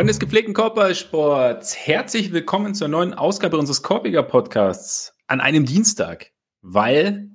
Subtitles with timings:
[0.00, 6.32] Freunde des gepflegten Korbballsports, herzlich willkommen zur neuen Ausgabe unseres Korbiger Podcasts an einem Dienstag,
[6.62, 7.28] weil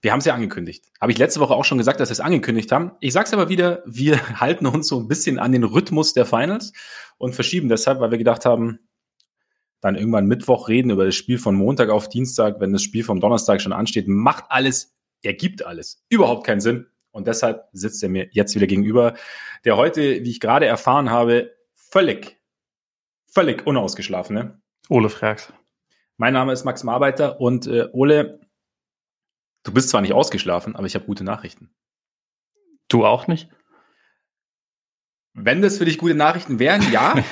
[0.00, 0.86] wir haben es ja angekündigt.
[1.00, 2.90] Habe ich letzte Woche auch schon gesagt, dass wir es angekündigt haben.
[2.98, 6.26] Ich sage es aber wieder, wir halten uns so ein bisschen an den Rhythmus der
[6.26, 6.72] Finals
[7.16, 8.80] und verschieben deshalb, weil wir gedacht haben,
[9.80, 13.20] dann irgendwann Mittwoch reden über das Spiel von Montag auf Dienstag, wenn das Spiel vom
[13.20, 16.02] Donnerstag schon ansteht, macht alles, ergibt alles.
[16.08, 16.88] Überhaupt keinen Sinn.
[17.12, 19.14] Und deshalb sitzt er mir jetzt wieder gegenüber,
[19.64, 21.52] der heute, wie ich gerade erfahren habe,
[21.90, 22.40] völlig,
[23.26, 24.34] völlig unausgeschlafen.
[24.34, 24.60] Ne?
[24.88, 25.52] Ole Frags.
[26.16, 28.40] Mein Name ist Max Marbeiter und äh, Ole,
[29.62, 31.74] du bist zwar nicht ausgeschlafen, aber ich habe gute Nachrichten.
[32.88, 33.48] Du auch nicht?
[35.32, 37.14] Wenn das für dich gute Nachrichten wären, ja.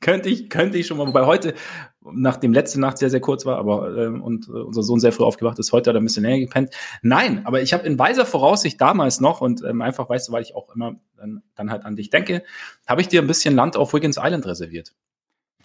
[0.00, 1.54] könnte ich, könnte ich schon mal, wobei heute,
[2.00, 5.24] nachdem letzte Nacht sehr, sehr kurz war, aber ähm, und äh, unser Sohn sehr früh
[5.24, 6.74] aufgewacht ist, heute hat er ein bisschen länger gepennt.
[7.02, 10.42] Nein, aber ich habe in weiser Voraussicht damals noch und ähm, einfach, weißt du, weil
[10.42, 12.42] ich auch immer dann, dann halt an dich denke,
[12.86, 14.94] habe ich dir ein bisschen Land auf Wiggins Island reserviert.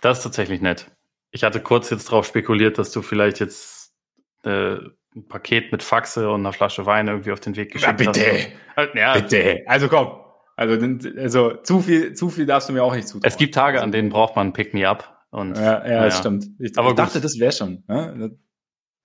[0.01, 0.91] Das ist tatsächlich nett.
[1.31, 3.93] Ich hatte kurz jetzt darauf spekuliert, dass du vielleicht jetzt
[4.43, 4.77] äh,
[5.15, 8.51] ein Paket mit Faxe und einer Flasche Wein irgendwie auf den Weg geschickt ja, bitte.
[8.75, 8.95] hast.
[8.95, 9.63] Ja, bitte.
[9.67, 10.20] Also komm.
[10.61, 10.77] Also,
[11.17, 13.27] also zu viel, zu viel darfst du mir auch nicht zutrauen.
[13.27, 15.25] Es gibt Tage, an denen braucht man Pick Me Up.
[15.31, 16.45] Und, ja, ja, das stimmt.
[16.59, 17.83] Ich, Aber ich dachte, das wäre schon.
[17.87, 18.37] Ne?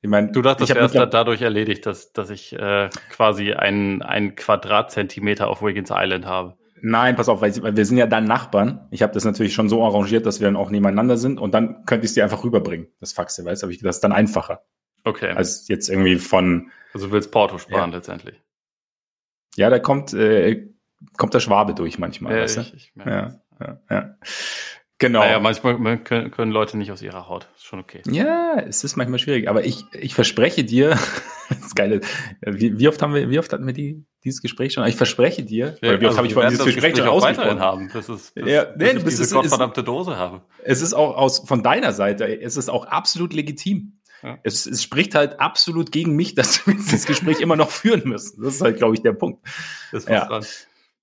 [0.02, 4.34] Ich mein, du dachtest, das wäre dadurch erledigt, dass, dass ich äh, quasi einen, einen
[4.34, 6.58] Quadratzentimeter auf Wiggins Island habe.
[6.82, 8.86] Nein, pass auf, weil, weil wir sind ja dann Nachbarn.
[8.90, 11.86] Ich habe das natürlich schon so arrangiert, dass wir dann auch nebeneinander sind und dann
[11.86, 13.68] könnte ich es dir einfach rüberbringen, das Faxe, weißt du?
[13.68, 14.66] Das ist dann einfacher.
[15.04, 15.30] Okay.
[15.30, 16.70] Als jetzt irgendwie von.
[16.92, 17.96] Also du willst Porto sparen ja.
[17.96, 18.42] letztendlich.
[19.56, 20.68] Ja, da kommt, äh,
[21.16, 22.34] kommt der Schwabe durch manchmal.
[22.34, 22.60] Ja, weißt du?
[22.62, 24.16] ich, ich ja, ja, ja.
[24.98, 25.20] Genau.
[25.20, 27.48] Naja, manchmal können, können Leute nicht aus ihrer Haut.
[27.54, 28.00] Ist schon okay.
[28.10, 29.46] Ja, es ist manchmal schwierig.
[29.48, 30.90] Aber ich, ich verspreche dir,
[31.50, 32.00] das ist geil.
[32.40, 34.86] Wie, wie oft haben wir, wie oft hatten wir die, dieses Gespräch schon?
[34.86, 37.60] Ich verspreche dir, ja, wie oft also habe ich von dieses Gespräch, Gespräch schon ausgesprochen
[37.60, 40.40] haben, bis, es, bis, ja, nee, bis du ich bist, diese es, gottverdammte Dose habe.
[40.64, 44.00] Es ist auch aus, von deiner Seite, es ist auch absolut legitim.
[44.22, 44.38] Ja.
[44.44, 48.42] Es, es spricht halt absolut gegen mich, dass wir das Gespräch immer noch führen müssen.
[48.42, 49.46] Das ist halt, glaube ich, der Punkt.
[49.92, 50.26] Das was ja.
[50.26, 50.46] dran.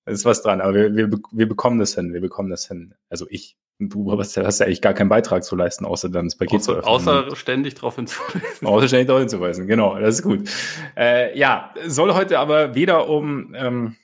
[0.06, 2.12] Ist was dran, aber wir, wir, wir bekommen das hin.
[2.12, 2.94] Wir bekommen das hin.
[3.08, 3.56] Also ich.
[3.80, 6.64] Du hast, hast ja eigentlich gar keinen Beitrag zu leisten, außer dann das Paket außer,
[6.64, 6.88] zu öffnen.
[6.88, 8.68] Außer ständig darauf hinzuweisen.
[8.68, 10.48] Außer ständig darauf hinzuweisen, genau, das ist gut.
[10.96, 13.96] Äh, ja, soll heute aber weder um ähm,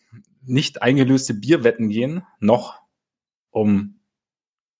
[0.44, 2.80] nicht eingelöste Bierwetten gehen, noch
[3.50, 4.00] um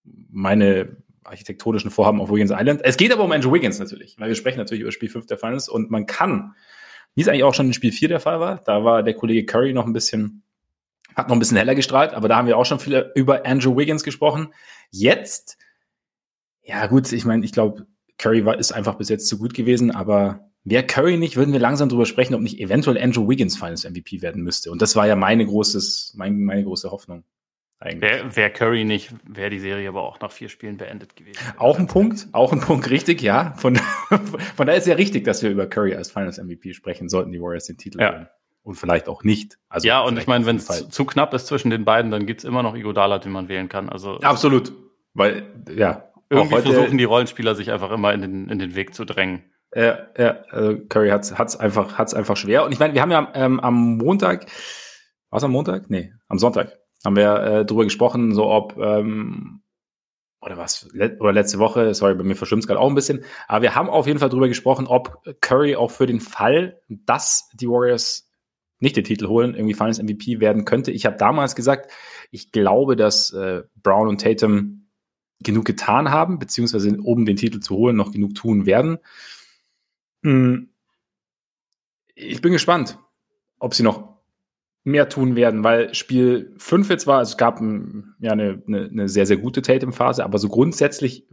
[0.05, 2.81] meine architektonischen Vorhaben auf Wiggins Island.
[2.83, 5.39] Es geht aber um Andrew Wiggins natürlich, weil wir sprechen natürlich über Spiel 5 der
[5.39, 6.55] Finals und man kann,
[7.15, 9.47] wie es eigentlich auch schon in Spiel 4 der Fall war, da war der Kollege
[9.47, 10.43] Curry noch ein bisschen
[11.17, 13.77] hat noch ein bisschen heller gestrahlt, aber da haben wir auch schon viel über Andrew
[13.77, 14.53] Wiggins gesprochen.
[14.91, 15.59] Jetzt,
[16.63, 17.87] ja gut, ich meine, ich glaube,
[18.19, 21.61] Curry war, ist einfach bis jetzt zu gut gewesen, aber wäre Curry nicht, würden wir
[21.61, 24.71] langsam drüber sprechen, ob nicht eventuell Andrew Wiggins Finals MVP werden müsste.
[24.71, 27.25] Und das war ja meine großes, meine, meine große Hoffnung.
[27.83, 31.41] Wäre wär Curry nicht, wäre die Serie aber auch nach vier Spielen beendet gewesen.
[31.57, 33.55] Auch ein Punkt, auch ein Punkt, richtig, ja.
[33.57, 33.77] Von,
[34.57, 37.41] von daher ist ja richtig, dass wir über Curry als Finals MVP sprechen, sollten die
[37.41, 38.29] Warriors den Titel ja.
[38.63, 39.59] Und vielleicht auch nicht.
[39.69, 42.27] Also ja, und ich meine, wenn es zu, zu, knapp ist zwischen den beiden, dann
[42.27, 43.89] gibt es immer noch Igodala, den man wählen kann.
[43.89, 44.73] Also absolut,
[45.15, 45.45] weil
[45.75, 49.05] ja irgendwie heute, versuchen die Rollenspieler sich einfach immer in den, in den Weg zu
[49.05, 49.45] drängen.
[49.75, 52.65] Ja, ja also Curry hat es einfach hat's einfach schwer.
[52.65, 54.47] Und ich meine, wir haben ja ähm, am Montag,
[55.31, 55.91] was am Montag?
[55.91, 59.63] Nee, am Sonntag haben wir äh, drüber gesprochen, so ob ähm,
[60.43, 63.61] oder was, oder letzte Woche, sorry, bei mir verschwimmt es gerade auch ein bisschen, aber
[63.63, 67.69] wir haben auf jeden Fall drüber gesprochen, ob Curry auch für den Fall, dass die
[67.69, 68.30] Warriors
[68.81, 70.91] nicht den Titel holen, irgendwie Finals MVP werden könnte.
[70.91, 71.93] Ich habe damals gesagt,
[72.31, 74.89] ich glaube, dass äh, Brown und Tatum
[75.43, 78.99] genug getan haben, beziehungsweise um den Titel zu holen, noch genug tun werden.
[80.23, 80.71] Hm.
[82.15, 82.99] Ich bin gespannt,
[83.59, 84.11] ob sie noch
[84.83, 88.89] mehr tun werden, weil Spiel 5 jetzt war, also es gab ein, ja eine, eine,
[88.91, 91.27] eine sehr, sehr gute Tatum-Phase, aber so grundsätzlich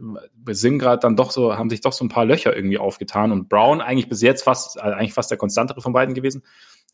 [0.50, 3.48] sind gerade dann doch so, haben sich doch so ein paar Löcher irgendwie aufgetan und
[3.48, 6.42] Brown eigentlich bis jetzt fast, also eigentlich fast der konstantere von beiden gewesen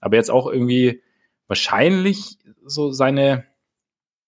[0.04, 1.02] aber jetzt auch irgendwie
[1.46, 3.46] wahrscheinlich so seine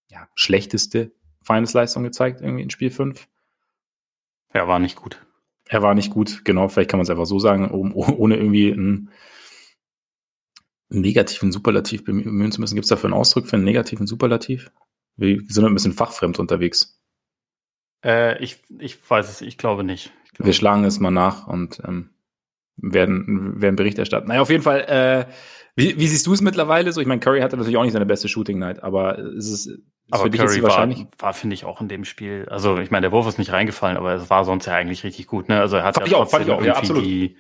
[0.08, 1.12] ja, schlechteste
[1.42, 3.28] Finals-Leistung gezeigt, irgendwie in Spiel 5.
[4.52, 5.24] Er war nicht gut.
[5.68, 9.10] Er war nicht gut, genau, vielleicht kann man es einfach so sagen, ohne irgendwie einen
[10.88, 12.76] negativen Superlativ bemühen zu müssen.
[12.76, 14.70] Gibt es dafür einen Ausdruck für einen negativen Superlativ?
[15.16, 17.02] Wir sind ein bisschen fachfremd unterwegs.
[18.04, 20.12] Äh, ich, ich weiß es, ich glaube nicht.
[20.24, 20.46] Ich glaube.
[20.46, 22.10] Wir schlagen es mal nach und ähm,
[22.76, 24.28] werden, werden Bericht erstatten.
[24.28, 25.32] Naja, auf jeden Fall, äh,
[25.76, 27.00] wie, wie siehst du es mittlerweile so?
[27.00, 29.78] Ich meine, Curry hatte natürlich auch nicht seine beste Shooting Night, aber es ist, ist
[30.10, 32.46] aber für dich Curry wahrscheinlich war, war finde ich auch in dem Spiel.
[32.50, 35.26] Also ich meine, der Wurf ist nicht reingefallen, aber es war sonst ja eigentlich richtig
[35.26, 35.48] gut.
[35.48, 35.60] Ne?
[35.60, 37.36] Also er hat fand ja trotzdem auch, irgendwie ja, die,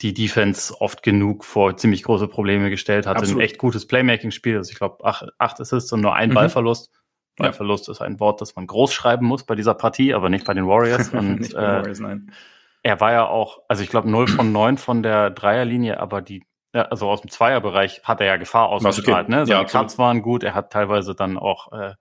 [0.00, 3.42] die Defense oft genug vor ziemlich große Probleme gestellt, hatte absolut.
[3.42, 4.56] ein echt gutes Playmaking-Spiel.
[4.56, 6.34] Also ich glaube acht, acht Assists und nur ein mhm.
[6.34, 6.90] Ballverlust.
[7.36, 7.74] weil ja.
[7.74, 10.66] Ist ein Wort, das man groß schreiben muss bei dieser Partie, aber nicht bei den
[10.66, 11.08] Warriors.
[11.12, 12.32] Und, nicht bei den äh, Warriors, nein.
[12.82, 16.44] Er war ja auch, also ich glaube 0 von 9 von der Dreierlinie, aber die,
[16.72, 19.26] also aus dem Zweierbereich hat er ja Gefahr ausgestrahlt.
[19.26, 19.36] Okay.
[19.36, 19.46] Ne?
[19.46, 21.94] Seine ja, Cuts waren gut, er hat teilweise dann auch äh,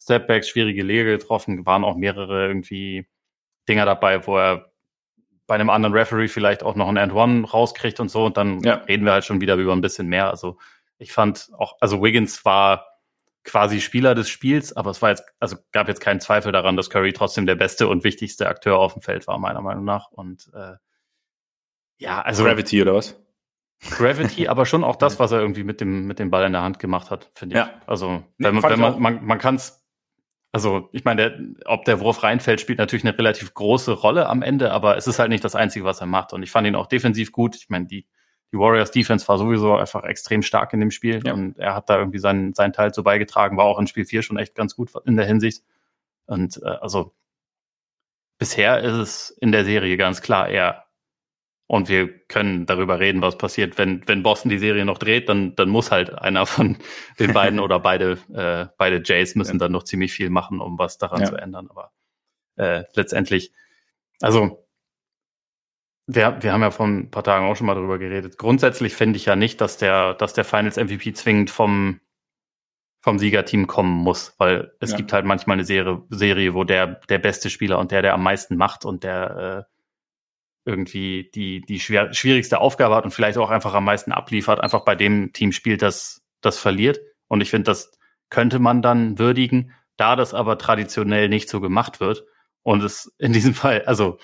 [0.00, 3.06] Stepbacks, schwierige Lege getroffen, waren auch mehrere irgendwie
[3.68, 4.70] Dinger dabei, wo er
[5.46, 8.74] bei einem anderen Referee vielleicht auch noch ein And-One rauskriegt und so und dann ja.
[8.74, 10.30] reden wir halt schon wieder über ein bisschen mehr.
[10.30, 10.58] Also
[10.98, 12.89] ich fand auch, also Wiggins war
[13.44, 16.90] quasi Spieler des Spiels, aber es war jetzt, also gab jetzt keinen Zweifel daran, dass
[16.90, 20.10] Curry trotzdem der beste und wichtigste Akteur auf dem Feld war, meiner Meinung nach.
[20.10, 20.74] Und äh,
[21.98, 22.44] ja, also.
[22.44, 23.18] Gravity oder was?
[23.90, 26.62] Gravity, aber schon auch das, was er irgendwie mit dem, mit dem Ball in der
[26.62, 27.58] Hand gemacht hat, finde ich.
[27.58, 27.70] Ja.
[27.86, 29.82] Also, wenn, nee, wenn man, man, man kann es,
[30.52, 34.42] also ich meine, der, ob der Wurf reinfällt, spielt natürlich eine relativ große Rolle am
[34.42, 36.32] Ende, aber es ist halt nicht das Einzige, was er macht.
[36.32, 37.56] Und ich fand ihn auch defensiv gut.
[37.56, 38.06] Ich meine, die,
[38.52, 41.32] die Warriors Defense war sowieso einfach extrem stark in dem Spiel ja.
[41.32, 44.22] und er hat da irgendwie seinen, seinen Teil zu beigetragen, war auch in Spiel 4
[44.22, 45.62] schon echt ganz gut in der Hinsicht.
[46.26, 47.14] Und äh, also
[48.38, 50.86] bisher ist es in der Serie ganz klar er.
[51.66, 53.78] Und wir können darüber reden, was passiert.
[53.78, 56.78] Wenn, wenn Boston die Serie noch dreht, dann, dann muss halt einer von
[57.20, 59.58] den beiden oder beide, äh, beide Jays müssen ja.
[59.58, 61.26] dann noch ziemlich viel machen, um was daran ja.
[61.28, 61.68] zu ändern.
[61.70, 61.92] Aber
[62.56, 63.52] äh, letztendlich,
[64.20, 64.66] also
[66.14, 68.38] wir, wir haben ja vor ein paar Tagen auch schon mal darüber geredet.
[68.38, 72.00] Grundsätzlich finde ich ja nicht, dass der, dass der Finals MVP zwingend vom,
[73.00, 74.96] vom Siegerteam kommen muss, weil es ja.
[74.96, 78.22] gibt halt manchmal eine Serie, Serie, wo der, der beste Spieler und der, der am
[78.22, 83.50] meisten macht und der äh, irgendwie die, die schwer, schwierigste Aufgabe hat und vielleicht auch
[83.50, 87.00] einfach am meisten abliefert, einfach bei dem Team spielt, das, das verliert.
[87.28, 87.92] Und ich finde, das
[88.28, 92.24] könnte man dann würdigen, da das aber traditionell nicht so gemacht wird.
[92.62, 94.18] Und es in diesem Fall, also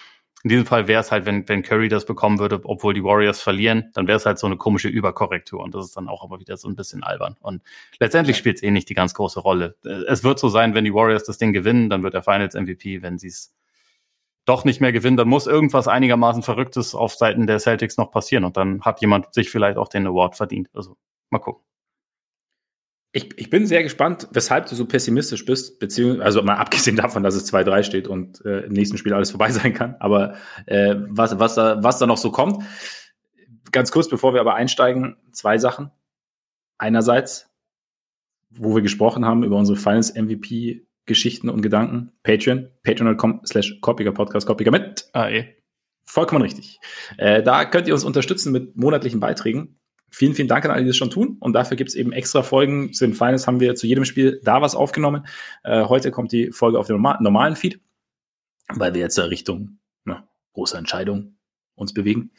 [0.46, 3.40] in diesem Fall wäre es halt, wenn, wenn Curry das bekommen würde, obwohl die Warriors
[3.40, 6.38] verlieren, dann wäre es halt so eine komische Überkorrektur und das ist dann auch aber
[6.38, 7.34] wieder so ein bisschen albern.
[7.40, 7.64] Und
[7.98, 9.74] letztendlich spielt es eh nicht die ganz große Rolle.
[10.06, 13.02] Es wird so sein, wenn die Warriors das Ding gewinnen, dann wird der Finals MVP,
[13.02, 13.56] wenn sie es
[14.44, 18.44] doch nicht mehr gewinnen, dann muss irgendwas einigermaßen Verrücktes auf Seiten der Celtics noch passieren
[18.44, 20.68] und dann hat jemand sich vielleicht auch den Award verdient.
[20.74, 20.96] Also
[21.28, 21.64] mal gucken.
[23.16, 27.22] Ich, ich bin sehr gespannt, weshalb du so pessimistisch bist, beziehungsweise, also mal abgesehen davon,
[27.22, 30.34] dass es 2-3 steht und äh, im nächsten Spiel alles vorbei sein kann, aber
[30.66, 32.62] äh, was, was, da, was da noch so kommt.
[33.72, 35.90] Ganz kurz, bevor wir aber einsteigen, zwei Sachen.
[36.76, 37.48] Einerseits,
[38.50, 44.46] wo wir gesprochen haben über unsere Finals MVP Geschichten und Gedanken, Patreon, patreon.com slash Podcast,
[44.46, 45.08] Koppiger mit.
[45.14, 45.56] Ah, eh.
[46.04, 46.80] Vollkommen richtig.
[47.16, 49.78] Äh, da könnt ihr uns unterstützen mit monatlichen Beiträgen.
[50.10, 51.36] Vielen, vielen Dank an alle, die das schon tun.
[51.40, 52.92] Und dafür gibt es eben extra Folgen.
[52.92, 55.26] Zu den Finals haben wir zu jedem Spiel da was aufgenommen.
[55.64, 57.80] Äh, heute kommt die Folge auf dem normalen Feed,
[58.68, 61.36] weil wir jetzt Richtung na, große Entscheidung
[61.74, 62.30] uns bewegen.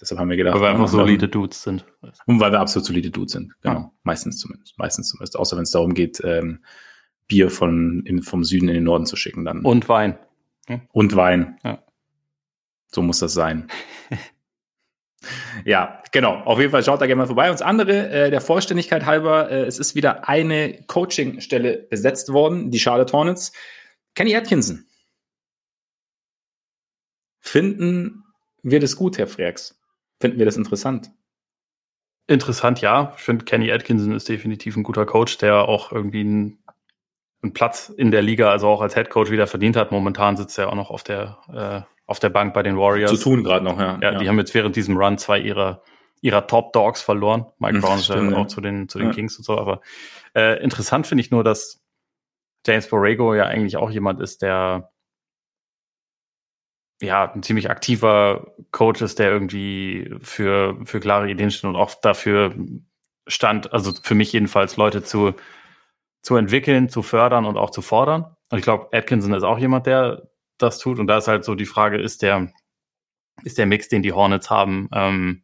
[0.00, 1.86] Deshalb haben wir gedacht, weil wir einfach solide Dudes sind.
[2.26, 3.74] Und weil wir absolut solide Dudes sind, genau.
[3.74, 3.92] Ja.
[4.02, 4.78] Meistens zumindest.
[4.78, 5.38] Meistens zumindest.
[5.38, 6.62] Außer wenn es darum geht, ähm,
[7.28, 9.44] Bier von, in, vom Süden in den Norden zu schicken.
[9.44, 9.64] Dann.
[9.64, 10.18] Und Wein.
[10.66, 10.82] Hm?
[10.92, 11.56] Und Wein.
[11.64, 11.82] Ja.
[12.88, 13.68] So muss das sein.
[15.64, 16.34] Ja, genau.
[16.42, 17.50] Auf jeden Fall schaut da gerne mal vorbei.
[17.50, 22.70] Und das andere, äh, der Vollständigkeit halber, äh, es ist wieder eine Coaching-Stelle besetzt worden,
[22.70, 23.52] die Charlotte Hornets.
[24.14, 24.86] Kenny Atkinson.
[27.40, 28.24] Finden
[28.62, 29.80] wir das gut, Herr Freaks?
[30.20, 31.10] Finden wir das interessant?
[32.26, 33.12] Interessant, ja.
[33.16, 36.58] Ich finde, Kenny Atkinson ist definitiv ein guter Coach, der auch irgendwie einen,
[37.42, 39.92] einen Platz in der Liga, also auch als Head Coach wieder verdient hat.
[39.92, 43.10] Momentan sitzt er auch noch auf der äh, auf der Bank bei den Warriors.
[43.10, 43.98] Zu tun gerade noch, ja.
[44.00, 44.18] ja.
[44.18, 45.82] Die haben jetzt während diesem Run zwei ihrer,
[46.20, 47.46] ihrer Top Dogs verloren.
[47.58, 49.14] Mike Brown ist ja auch zu den, zu den ja.
[49.14, 49.58] Kings und so.
[49.58, 49.80] Aber
[50.34, 51.82] äh, interessant finde ich nur, dass
[52.66, 54.90] James Borrego ja eigentlich auch jemand ist, der
[57.02, 61.94] ja, ein ziemlich aktiver Coach ist, der irgendwie für, für klare Ideen steht und auch
[61.94, 62.54] dafür
[63.26, 65.34] stand, also für mich jedenfalls Leute zu,
[66.22, 68.36] zu entwickeln, zu fördern und auch zu fordern.
[68.50, 70.98] Und ich glaube, Atkinson ist auch jemand, der das tut.
[70.98, 72.52] Und da ist halt so die Frage, ist der,
[73.44, 75.42] ist der Mix, den die Hornets haben, ähm,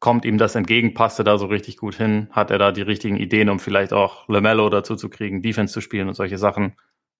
[0.00, 0.94] kommt ihm das entgegen?
[0.94, 2.28] Passt er da so richtig gut hin?
[2.30, 5.80] Hat er da die richtigen Ideen, um vielleicht auch LaMelo dazu zu kriegen, Defense zu
[5.80, 6.76] spielen und solche Sachen?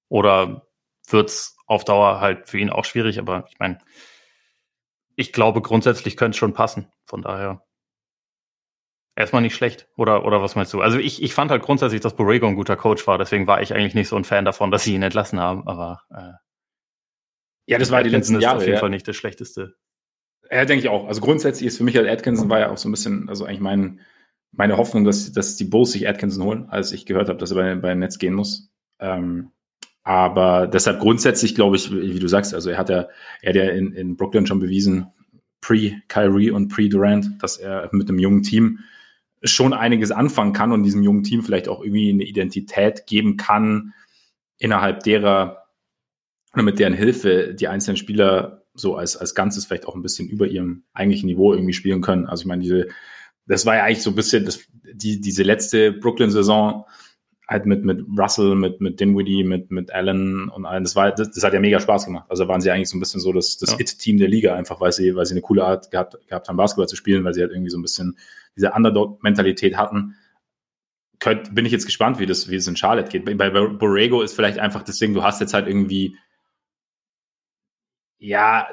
[0.08, 0.68] Oder
[1.08, 3.18] wird's auf Dauer halt für ihn auch schwierig?
[3.18, 3.78] Aber ich meine,
[5.16, 6.92] ich glaube, grundsätzlich könnte es schon passen.
[7.06, 7.62] Von daher
[9.16, 9.88] erstmal nicht schlecht.
[9.96, 10.80] Oder, oder was meinst du?
[10.80, 13.18] Also ich, ich fand halt grundsätzlich, dass Borrego ein guter Coach war.
[13.18, 15.66] Deswegen war ich eigentlich nicht so ein Fan davon, dass sie ihn entlassen haben.
[15.66, 16.34] Aber äh,
[17.68, 18.56] ja, das war die letzten Jahre.
[18.56, 18.80] auf jeden ja.
[18.80, 19.76] Fall nicht das Schlechteste.
[20.50, 21.06] Ja, denke ich auch.
[21.06, 23.60] Also grundsätzlich ist für mich halt Atkinson war ja auch so ein bisschen, also eigentlich
[23.60, 24.00] mein,
[24.52, 27.56] meine Hoffnung, dass, dass die Bulls sich Atkinson holen, als ich gehört habe, dass er
[27.56, 28.70] bei, bei Netz gehen muss.
[28.98, 29.50] Ähm,
[30.02, 33.08] aber deshalb grundsätzlich glaube ich, wie du sagst, also er hat ja,
[33.42, 35.12] er hat ja in, in Brooklyn schon bewiesen,
[35.60, 38.78] pre-Kyrie und pre-Durant, dass er mit einem jungen Team
[39.42, 43.92] schon einiges anfangen kann und diesem jungen Team vielleicht auch irgendwie eine Identität geben kann,
[44.58, 45.57] innerhalb derer
[46.54, 50.28] oder mit deren Hilfe die einzelnen Spieler so als, als Ganzes vielleicht auch ein bisschen
[50.28, 52.26] über ihrem eigentlichen Niveau irgendwie spielen können.
[52.26, 52.88] Also ich meine, diese,
[53.46, 54.60] das war ja eigentlich so ein bisschen das,
[54.92, 56.84] die, diese letzte Brooklyn-Saison
[57.48, 60.84] halt mit, mit Russell, mit, mit Dinwiddie, mit, mit Allen und allen.
[60.84, 62.26] Das war, das, das hat ja mega Spaß gemacht.
[62.28, 63.80] Also waren sie eigentlich so ein bisschen so das, das ja.
[63.80, 66.88] It-Team der Liga, einfach weil sie, weil sie eine coole Art gehabt, gehabt haben, Basketball
[66.88, 68.18] zu spielen, weil sie halt irgendwie so ein bisschen
[68.54, 70.14] diese Underdog-Mentalität hatten.
[71.20, 73.24] Könnt, bin ich jetzt gespannt, wie das, wie es in Charlotte geht.
[73.24, 76.16] Bei, bei Borrego ist vielleicht einfach das Ding, du hast jetzt halt irgendwie
[78.18, 78.68] ja,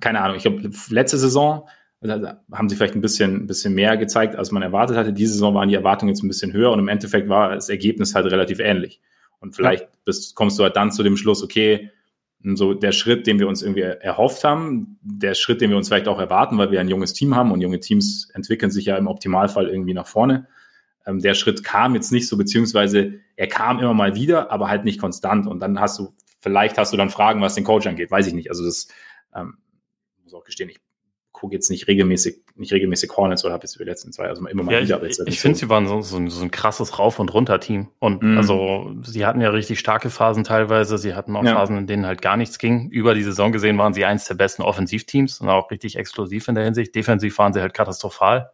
[0.00, 1.68] keine Ahnung, ich glaube, letzte Saison
[2.52, 5.12] haben sie vielleicht ein bisschen, ein bisschen mehr gezeigt, als man erwartet hatte.
[5.12, 8.14] Diese Saison waren die Erwartungen jetzt ein bisschen höher und im Endeffekt war das Ergebnis
[8.14, 9.00] halt relativ ähnlich.
[9.40, 11.90] Und vielleicht bist, kommst du halt dann zu dem Schluss, okay,
[12.42, 16.08] so der Schritt, den wir uns irgendwie erhofft haben, der Schritt, den wir uns vielleicht
[16.08, 19.06] auch erwarten, weil wir ein junges Team haben und junge Teams entwickeln sich ja im
[19.06, 20.46] Optimalfall irgendwie nach vorne.
[21.06, 24.84] Ähm, der Schritt kam jetzt nicht so, beziehungsweise er kam immer mal wieder, aber halt
[24.84, 25.46] nicht konstant.
[25.46, 28.34] Und dann hast du Vielleicht hast du dann Fragen, was den Coach angeht, weiß ich
[28.34, 28.50] nicht.
[28.50, 28.88] Also das
[29.34, 29.56] ähm,
[30.22, 30.78] muss auch gestehen, ich
[31.32, 34.62] gucke jetzt nicht regelmäßig, nicht regelmäßig Hornets oder habe jetzt die letzten zwei, also immer
[34.62, 35.02] mal ja, wieder.
[35.04, 35.64] Ich, ich finde, so.
[35.64, 37.88] sie waren so, so, so, ein krasses Rauf- und Runter-Team.
[37.98, 38.36] Und mm.
[38.36, 40.98] also sie hatten ja richtig starke Phasen teilweise.
[40.98, 41.54] Sie hatten auch ja.
[41.54, 42.90] Phasen, in denen halt gar nichts ging.
[42.90, 46.56] Über die Saison gesehen waren sie eins der besten Offensivteams und auch richtig explosiv in
[46.56, 46.94] der Hinsicht.
[46.94, 48.52] Defensiv waren sie halt katastrophal.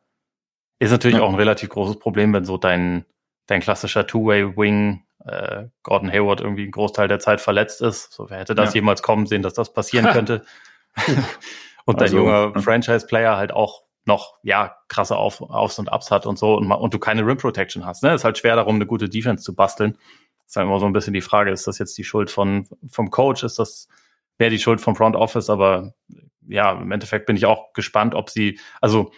[0.78, 1.24] Ist natürlich ja.
[1.24, 3.04] auch ein relativ großes Problem, wenn so dein,
[3.50, 8.12] dein klassischer Two-Way-Wing äh, Gordon Hayward irgendwie einen Großteil der Zeit verletzt ist.
[8.12, 8.80] So, wer hätte das ja.
[8.80, 10.44] jemals kommen sehen, dass das passieren könnte?
[11.84, 12.60] und also, dein junger ja.
[12.60, 16.94] Franchise-Player halt auch noch, ja, krasse Auf, Aufs und Ups hat und so und, und
[16.94, 18.02] du keine Rim Protection hast.
[18.02, 18.14] Ne?
[18.14, 19.98] Ist halt schwer darum, eine gute Defense zu basteln.
[20.46, 23.10] ist halt immer so ein bisschen die Frage, ist das jetzt die Schuld von, vom
[23.10, 23.42] Coach?
[23.42, 23.88] Ist das,
[24.38, 25.50] wäre die Schuld vom Front Office?
[25.50, 25.92] Aber
[26.48, 29.12] ja, im Endeffekt bin ich auch gespannt, ob sie, also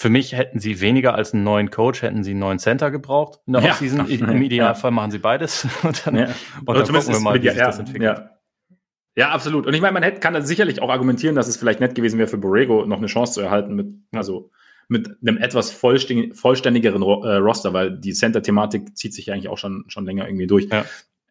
[0.00, 3.40] für mich hätten sie weniger als einen neuen Coach, hätten sie einen neuen Center gebraucht
[3.46, 3.70] in der ja.
[3.72, 4.06] Offseason.
[4.08, 4.94] Im Idealfall ja.
[4.94, 5.66] machen sie beides.
[5.82, 6.26] Und dann, ja.
[6.64, 8.04] und dann gucken wir mal, wie sich das entwickelt.
[8.04, 8.30] Ja.
[9.16, 9.66] Ja, absolut.
[9.66, 12.20] Und ich meine, man hätte, kann dann sicherlich auch argumentieren, dass es vielleicht nett gewesen
[12.20, 14.52] wäre für Borrego noch eine Chance zu erhalten mit, also
[14.86, 20.06] mit einem etwas vollständigeren äh, Roster, weil die Center-Thematik zieht sich eigentlich auch schon, schon
[20.06, 20.68] länger irgendwie durch.
[20.70, 20.84] Ja.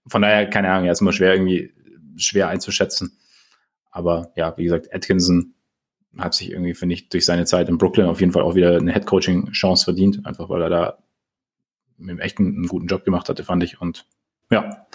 [0.05, 1.71] Von daher, keine Ahnung, ja, ist immer schwer irgendwie
[2.17, 3.17] schwer einzuschätzen.
[3.89, 5.53] Aber ja, wie gesagt, Atkinson
[6.19, 8.77] hat sich irgendwie, finde ich, durch seine Zeit in Brooklyn auf jeden Fall auch wieder
[8.77, 10.97] eine Head-Coaching-Chance verdient, einfach weil er da
[11.97, 13.81] mit echt einen, einen guten Job gemacht hatte, fand ich.
[13.81, 14.05] Und
[14.51, 14.87] ja,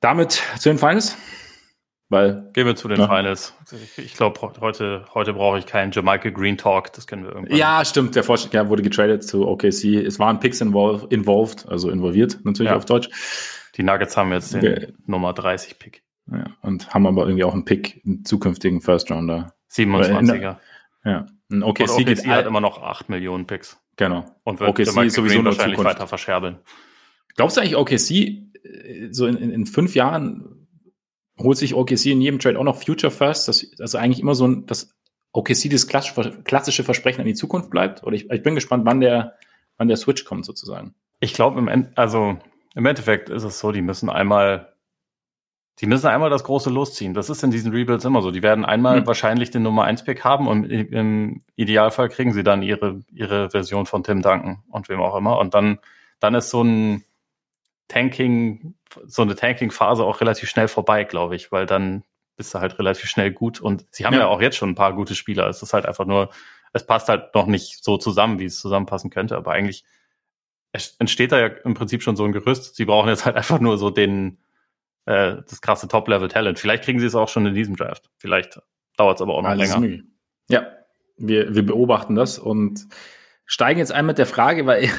[0.00, 1.16] damit zu den Finals.
[2.10, 3.08] Weil, Gehen wir zu den ja.
[3.08, 3.54] Finals.
[3.72, 6.92] Ich, ich glaube, heute, heute brauche ich keinen Jamichael Green Talk.
[6.92, 7.56] Das können wir irgendwann.
[7.56, 8.14] Ja, stimmt.
[8.14, 10.04] Der Vorschlag ja, wurde getradet zu OKC.
[10.04, 12.76] Es waren Picks involved, involved also involviert, natürlich ja.
[12.76, 13.08] auf Deutsch.
[13.76, 14.92] Die Nuggets haben jetzt den okay.
[15.06, 16.04] Nummer 30 Pick.
[16.30, 20.56] Ja, und haben aber irgendwie auch einen Pick, einen zukünftigen First Rounder 27er.
[21.04, 21.26] Ja.
[21.50, 23.78] Ein OKC, OKC geht hat immer noch 8 Millionen Picks.
[23.96, 24.24] Genau.
[24.42, 25.98] Und wird OKC sowieso Green wahrscheinlich Zukunft.
[25.98, 26.58] weiter verscherbeln.
[27.36, 30.66] Glaubst du eigentlich, OKC äh, so in, in, in, fünf Jahren
[31.38, 33.48] holt sich OKC in jedem Trade auch noch Future First?
[33.48, 34.94] Das, also eigentlich immer so ein, dass
[35.32, 38.04] OKC das klassische Versprechen an die Zukunft bleibt?
[38.04, 39.36] Oder ich, ich bin gespannt, wann der,
[39.76, 40.94] wann der Switch kommt sozusagen.
[41.20, 42.38] Ich glaube, im, End, also
[42.74, 44.73] im Endeffekt ist es so, die müssen einmal
[45.80, 47.14] die müssen einmal das große losziehen.
[47.14, 48.30] Das ist in diesen Rebuilds immer so.
[48.30, 49.06] Die werden einmal mhm.
[49.06, 53.86] wahrscheinlich den Nummer 1 Pick haben und im Idealfall kriegen sie dann ihre, ihre Version
[53.86, 55.38] von Tim Duncan und wem auch immer.
[55.38, 55.80] Und dann,
[56.20, 57.04] dann ist so ein
[57.88, 62.04] Tanking, so eine Tanking-Phase auch relativ schnell vorbei, glaube ich, weil dann
[62.36, 63.60] bist du halt relativ schnell gut.
[63.60, 64.20] Und sie haben ja.
[64.20, 65.48] ja auch jetzt schon ein paar gute Spieler.
[65.48, 66.30] Es ist halt einfach nur,
[66.72, 69.36] es passt halt noch nicht so zusammen, wie es zusammenpassen könnte.
[69.36, 69.84] Aber eigentlich
[70.98, 72.76] entsteht da ja im Prinzip schon so ein Gerüst.
[72.76, 74.38] Sie brauchen jetzt halt einfach nur so den,
[75.06, 76.58] äh, das krasse Top-Level-Talent.
[76.58, 78.10] Vielleicht kriegen sie es auch schon in diesem Draft.
[78.18, 78.60] Vielleicht
[78.96, 80.02] dauert es aber auch noch Alles länger.
[80.48, 80.66] Ja,
[81.16, 82.86] wir, wir beobachten das und
[83.46, 84.90] steigen jetzt ein mit der Frage, weil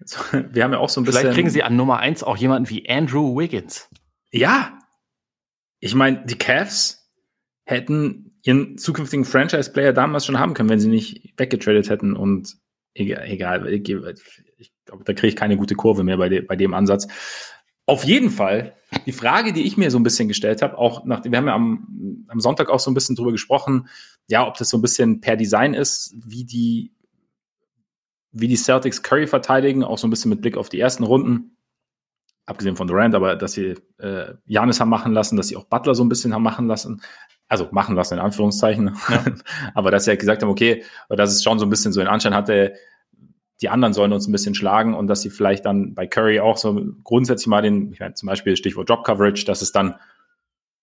[0.32, 1.20] wir haben ja auch so ein bisschen.
[1.20, 3.88] Vielleicht kriegen sie an Nummer eins auch jemanden wie Andrew Wiggins.
[4.30, 4.78] Ja.
[5.80, 7.10] Ich meine, die Cavs
[7.64, 12.56] hätten ihren zukünftigen Franchise-Player damals schon haben können, wenn sie nicht weggetradet hätten und
[12.94, 16.74] egal, egal ich glaube, da kriege ich keine gute Kurve mehr bei, de, bei dem
[16.74, 17.06] Ansatz.
[17.86, 18.74] Auf jeden Fall,
[19.06, 21.54] die Frage, die ich mir so ein bisschen gestellt habe, auch nach, wir haben ja
[21.54, 23.88] am, am Sonntag auch so ein bisschen drüber gesprochen,
[24.28, 26.92] ja, ob das so ein bisschen per Design ist, wie die,
[28.30, 31.56] wie die Celtics Curry verteidigen, auch so ein bisschen mit Blick auf die ersten Runden.
[32.44, 35.94] Abgesehen von Durant, aber dass sie äh, Janis haben machen lassen, dass sie auch Butler
[35.94, 37.02] so ein bisschen haben machen lassen.
[37.46, 38.96] Also machen lassen in Anführungszeichen.
[39.08, 39.24] Ja.
[39.74, 42.08] aber dass sie halt gesagt haben, okay, dass es schon so ein bisschen so den
[42.08, 42.74] Anschein hatte,
[43.62, 46.56] die anderen sollen uns ein bisschen schlagen und dass sie vielleicht dann bei Curry auch
[46.56, 49.94] so grundsätzlich mal den, ich meine, zum Beispiel Stichwort Job Coverage, dass es dann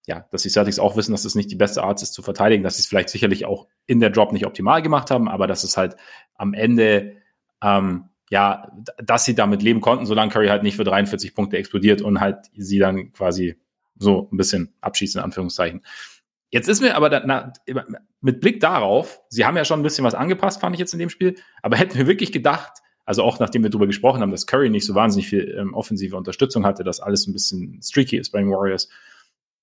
[0.08, 2.64] ja, dass die Celtics auch wissen, dass es nicht die beste Art ist zu verteidigen,
[2.64, 5.64] dass sie es vielleicht sicherlich auch in der Drop nicht optimal gemacht haben, aber dass
[5.64, 5.98] es halt
[6.34, 7.18] am Ende
[7.62, 12.02] ähm, ja, dass sie damit leben konnten, solange Curry halt nicht für 43 Punkte explodiert
[12.02, 13.60] und halt sie dann quasi
[13.98, 15.82] so ein bisschen abschießen, in Anführungszeichen.
[16.52, 17.54] Jetzt ist mir aber da, na,
[18.22, 21.00] mit Blick darauf, sie haben ja schon ein bisschen was angepasst, fand ich jetzt in
[21.00, 24.48] dem Spiel, aber hätten wir wirklich gedacht, also auch nachdem wir darüber gesprochen haben, dass
[24.48, 28.32] Curry nicht so wahnsinnig viel ähm, offensive Unterstützung hatte, dass alles ein bisschen streaky ist
[28.32, 28.90] bei den Warriors,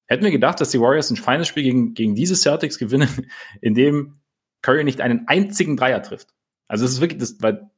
[0.06, 3.08] hätten wir gedacht, dass die Warriors ein feines Spiel gegen, gegen diese Celtics gewinnen,
[3.60, 4.20] in dem
[4.62, 6.28] Curry nicht einen einzigen Dreier trifft.
[6.68, 7.70] Also es ist wirklich, das, weil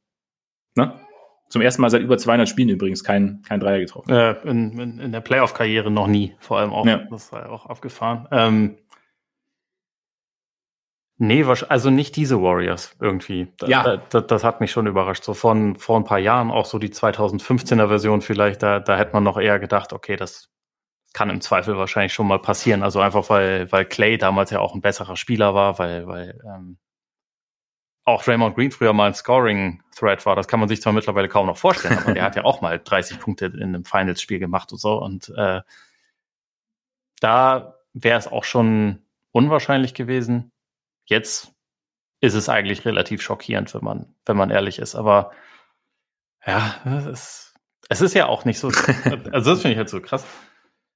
[0.79, 0.93] Ne?
[1.49, 4.11] Zum ersten Mal seit über 200 Spielen übrigens kein, kein Dreier getroffen.
[4.11, 6.87] Äh, in, in, in, der Playoff-Karriere noch nie, vor allem auch.
[6.87, 6.99] Ja.
[7.11, 8.29] Das war ja auch abgefahren.
[8.31, 8.77] Ähm,
[11.19, 13.53] nee, also nicht diese Warriors irgendwie.
[13.67, 13.99] Ja.
[14.09, 15.25] Das, das, hat mich schon überrascht.
[15.25, 19.13] So von vor ein paar Jahren, auch so die 2015er Version vielleicht, da, da hätte
[19.13, 20.51] man noch eher gedacht, okay, das
[21.13, 22.83] kann im Zweifel wahrscheinlich schon mal passieren.
[22.83, 26.79] Also einfach, weil, weil Clay damals ja auch ein besserer Spieler war, weil, weil ähm,
[28.05, 30.37] auch Raymond Green früher mal ein Scoring-Thread war.
[30.37, 32.79] Das kann man sich zwar mittlerweile kaum noch vorstellen, aber der hat ja auch mal
[32.79, 35.03] 30 Punkte in einem Finals-Spiel gemacht und so.
[35.03, 35.61] Und äh,
[37.21, 40.53] da wäre es auch schon unwahrscheinlich gewesen.
[41.09, 41.53] Jetzt
[42.21, 44.95] ist es eigentlich relativ schockierend, wenn man, wenn man ehrlich ist.
[44.95, 45.31] Aber
[46.47, 47.55] ja, es ist,
[47.89, 48.71] es ist ja auch nicht so.
[49.33, 50.27] Also das finde ich halt so krass.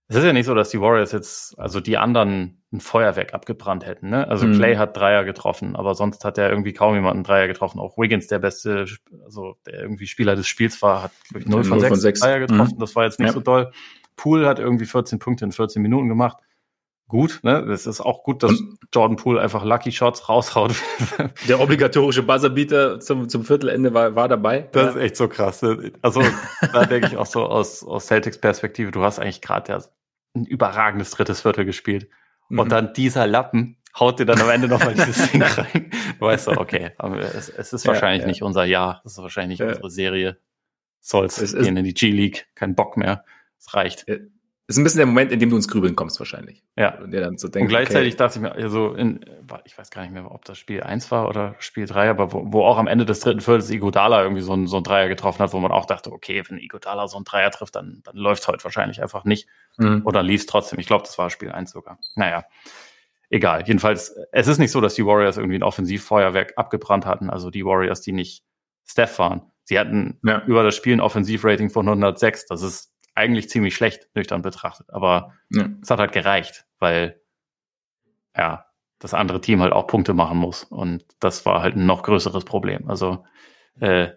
[0.08, 3.86] Es ist ja nicht so, dass die Warriors jetzt, also die anderen ein Feuerwerk abgebrannt
[3.86, 4.10] hätten.
[4.10, 4.28] Ne?
[4.28, 4.56] Also mhm.
[4.56, 7.80] Clay hat Dreier getroffen, aber sonst hat er irgendwie kaum jemanden Dreier getroffen.
[7.80, 8.84] Auch Wiggins, der beste,
[9.24, 12.74] also der irgendwie Spieler des Spiels war, hat ich, 0 von 6, 6 Dreier getroffen.
[12.76, 12.80] Mhm.
[12.80, 13.32] Das war jetzt nicht ja.
[13.32, 13.72] so doll.
[14.16, 16.36] Poole hat irgendwie 14 Punkte in 14 Minuten gemacht.
[17.12, 17.62] Gut, ne?
[17.66, 18.58] Das ist auch gut, dass
[18.90, 20.74] Jordan Poole einfach Lucky Shots raushaut.
[21.46, 24.70] Der obligatorische Buzzerbeater zum, zum Viertelende war, war dabei.
[24.72, 24.90] Das ja.
[24.92, 25.60] ist echt so krass.
[25.60, 25.92] Ne?
[26.00, 26.22] Also
[26.72, 29.82] da denke ich auch so aus, aus Celtics Perspektive, du hast eigentlich gerade ja
[30.34, 32.08] ein überragendes drittes Viertel gespielt.
[32.48, 32.58] Mhm.
[32.60, 35.90] Und dann dieser Lappen haut dir dann am Ende nochmal dieses Ding rein.
[36.18, 36.92] Du weißt so, okay,
[37.34, 38.28] es, es ist wahrscheinlich ja, ja.
[38.28, 40.38] nicht unser Jahr, es ist wahrscheinlich nicht unsere Serie.
[40.98, 43.26] Soll's es gehen in die G-League, kein Bock mehr.
[43.58, 44.06] Es reicht
[44.72, 46.62] ist ein bisschen der Moment, in dem du ins Grübeln kommst, wahrscheinlich.
[46.76, 46.98] Ja.
[46.98, 48.18] Und, dann so denkt, und gleichzeitig okay.
[48.18, 49.24] dachte ich mir, also in,
[49.64, 52.44] ich weiß gar nicht mehr, ob das Spiel 1 war oder Spiel 3, aber wo,
[52.52, 55.40] wo auch am Ende des dritten Viertels Igodala irgendwie so ein, so ein Dreier getroffen
[55.40, 58.42] hat, wo man auch dachte, okay, wenn Igodala so ein Dreier trifft, dann, dann läuft
[58.42, 59.48] es heute wahrscheinlich einfach nicht.
[59.76, 60.02] Mhm.
[60.04, 60.78] Oder lief es trotzdem.
[60.78, 61.98] Ich glaube, das war Spiel 1 sogar.
[62.14, 62.44] Naja.
[63.30, 63.64] Egal.
[63.66, 67.30] Jedenfalls, es ist nicht so, dass die Warriors irgendwie ein Offensivfeuerwerk abgebrannt hatten.
[67.30, 68.44] Also die Warriors, die nicht
[68.84, 69.50] Steph waren.
[69.64, 70.42] Sie hatten ja.
[70.44, 72.46] über das Spiel ein Offensivrating von 106.
[72.46, 74.88] Das ist eigentlich ziemlich schlecht, nüchtern betrachtet.
[74.90, 75.68] Aber ja.
[75.82, 77.20] es hat halt gereicht, weil
[78.36, 78.66] ja,
[78.98, 80.64] das andere Team halt auch Punkte machen muss.
[80.64, 82.88] Und das war halt ein noch größeres Problem.
[82.88, 83.24] Also
[83.80, 84.10] äh,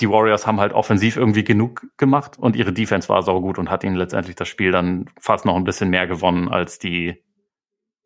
[0.00, 3.84] die Warriors haben halt offensiv irgendwie genug gemacht und ihre Defense war saugut und hat
[3.84, 7.22] ihnen letztendlich das Spiel dann fast noch ein bisschen mehr gewonnen als die,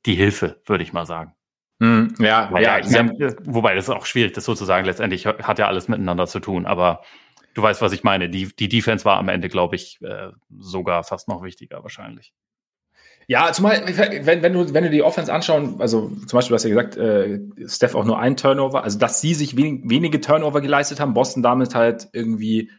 [0.05, 1.33] die Hilfe, würde ich mal sagen.
[1.79, 3.13] Mm, ja, Weil, ja, ja haben,
[3.45, 7.03] wobei das ist auch schwierig, das sozusagen letztendlich hat ja alles miteinander zu tun, aber
[7.57, 8.29] du weißt, was ich meine.
[8.29, 12.35] Die, die Defense war am Ende, glaube ich, äh, sogar fast noch wichtiger wahrscheinlich.
[13.29, 16.65] Ja, zumal, wenn, wenn, du, wenn du die Offense anschauen, also zum Beispiel, du hast
[16.65, 20.61] ja gesagt, äh, Steph auch nur ein Turnover, also dass sie sich wenig, wenige Turnover
[20.61, 22.71] geleistet haben, Boston damit halt irgendwie.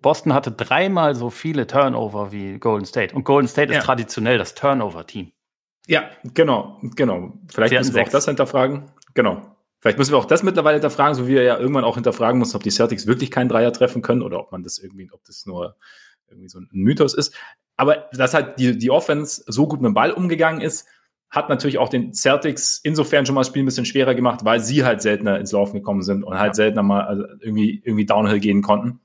[0.00, 3.14] Boston hatte dreimal so viele Turnover wie Golden State.
[3.14, 3.78] Und Golden State ja.
[3.78, 5.32] ist traditionell das Turnover-Team.
[5.86, 7.32] Ja, genau, genau.
[7.48, 8.92] Vielleicht müssen wir auch das hinterfragen.
[9.14, 9.49] Genau.
[9.80, 12.56] Vielleicht müssen wir auch das mittlerweile hinterfragen, so wie wir ja irgendwann auch hinterfragen müssen,
[12.56, 15.46] ob die Celtics wirklich keinen Dreier treffen können oder ob man das irgendwie, ob das
[15.46, 15.76] nur
[16.28, 17.34] irgendwie so ein Mythos ist.
[17.76, 20.86] Aber dass halt die, die Offense so gut mit dem Ball umgegangen ist,
[21.30, 24.60] hat natürlich auch den Celtics insofern schon mal das Spiel ein bisschen schwerer gemacht, weil
[24.60, 28.40] sie halt seltener ins Laufen gekommen sind und halt seltener mal also irgendwie, irgendwie Downhill
[28.40, 29.00] gehen konnten.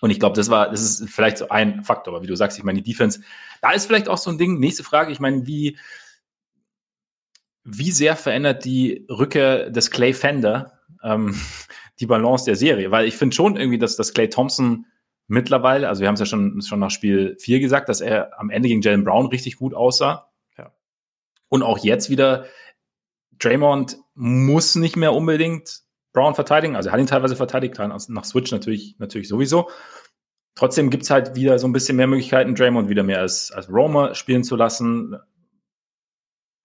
[0.00, 2.14] Und ich glaube, das war, das ist vielleicht so ein Faktor.
[2.14, 3.20] Aber wie du sagst, ich meine, die Defense,
[3.62, 4.58] da ist vielleicht auch so ein Ding.
[4.58, 5.78] Nächste Frage, ich meine, wie,
[7.66, 11.34] wie sehr verändert die Rückkehr des Clay Fender ähm,
[12.00, 12.90] die Balance der Serie?
[12.90, 14.86] Weil ich finde schon irgendwie, dass, dass Clay Thompson
[15.26, 18.50] mittlerweile, also wir haben es ja schon, schon nach Spiel 4 gesagt, dass er am
[18.50, 20.30] Ende gegen Jalen Brown richtig gut aussah.
[20.56, 20.72] Ja.
[21.48, 22.46] Und auch jetzt wieder,
[23.38, 25.80] Draymond muss nicht mehr unbedingt
[26.12, 29.68] Brown verteidigen, also er hat ihn teilweise verteidigt, nach Switch natürlich, natürlich sowieso.
[30.54, 34.14] Trotzdem gibt's halt wieder so ein bisschen mehr Möglichkeiten, Draymond wieder mehr als, als Roamer
[34.14, 35.16] spielen zu lassen.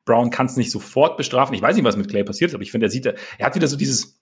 [0.05, 1.53] Brown kann es nicht sofort bestrafen.
[1.53, 3.55] Ich weiß nicht, was mit Clay passiert ist, aber ich finde, er sieht, er hat
[3.55, 4.19] wieder so dieses,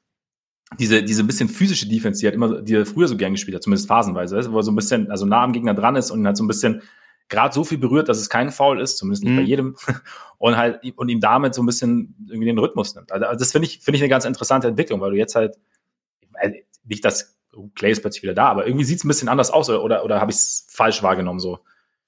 [0.78, 3.64] diese, diese bisschen physische Defense, die hat immer, die er früher so gern gespielt hat,
[3.64, 6.28] zumindest phasenweise, wo er so ein bisschen, also nah am Gegner dran ist und ihn
[6.28, 6.82] halt so ein bisschen
[7.30, 9.38] gerade so viel berührt, dass es kein Foul ist, zumindest nicht mhm.
[9.38, 9.76] bei jedem,
[10.38, 13.12] und halt, und ihm damit so ein bisschen irgendwie den Rhythmus nimmt.
[13.12, 15.58] Also, das finde ich, finde ich eine ganz interessante Entwicklung, weil du jetzt halt,
[16.84, 17.38] nicht, dass
[17.76, 20.06] Clay ist plötzlich wieder da, aber irgendwie sieht es ein bisschen anders aus, oder, oder,
[20.06, 21.60] oder habe ich es falsch wahrgenommen so?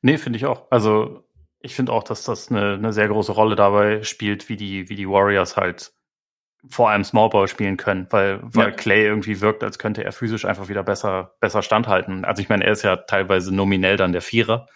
[0.02, 0.66] Nee, finde ich auch.
[0.72, 1.24] Also
[1.62, 4.96] Ich finde auch, dass das eine, eine sehr große Rolle dabei spielt, wie die, wie
[4.96, 5.94] die Warriors halt
[6.70, 8.76] vor allem Smallball spielen können, weil, weil ja.
[8.76, 12.24] Clay irgendwie wirkt, als könnte er physisch einfach wieder besser, besser standhalten.
[12.24, 14.68] Also ich meine, er ist ja teilweise nominell dann der Vierer,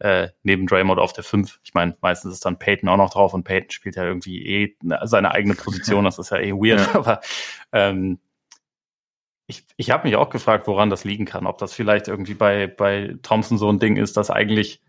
[0.00, 1.60] äh, neben Draymond auf der Fünf.
[1.62, 4.76] Ich meine, meistens ist dann Peyton auch noch drauf und Peyton spielt ja irgendwie eh
[5.04, 6.94] seine eigene Position, das ist ja eh weird, ja.
[6.94, 7.20] aber
[7.72, 8.18] ähm,
[9.46, 11.46] ich, ich habe mich auch gefragt, woran das liegen kann.
[11.46, 14.82] Ob das vielleicht irgendwie bei, bei Thompson so ein Ding ist, dass eigentlich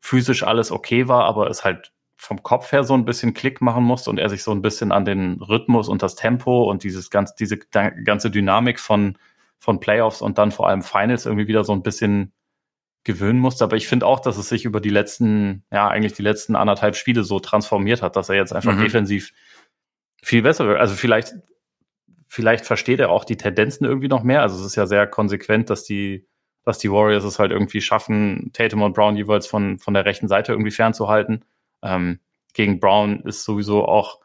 [0.00, 3.84] physisch alles okay war, aber es halt vom Kopf her so ein bisschen Klick machen
[3.84, 7.10] musste und er sich so ein bisschen an den Rhythmus und das Tempo und dieses
[7.10, 9.18] ganz, diese ganze Dynamik von,
[9.58, 12.32] von Playoffs und dann vor allem Finals irgendwie wieder so ein bisschen
[13.04, 13.64] gewöhnen musste.
[13.64, 16.96] Aber ich finde auch, dass es sich über die letzten, ja, eigentlich die letzten anderthalb
[16.96, 18.82] Spiele so transformiert hat, dass er jetzt einfach mhm.
[18.82, 19.32] defensiv
[20.22, 20.80] viel besser wird.
[20.80, 21.34] Also vielleicht
[22.26, 24.42] vielleicht versteht er auch die Tendenzen irgendwie noch mehr.
[24.42, 26.26] Also es ist ja sehr konsequent, dass die,
[26.66, 30.26] dass die Warriors es halt irgendwie schaffen, Tatum und Brown jeweils von, von der rechten
[30.26, 31.44] Seite irgendwie fernzuhalten.
[31.80, 32.18] Ähm,
[32.54, 34.18] gegen Brown ist sowieso auch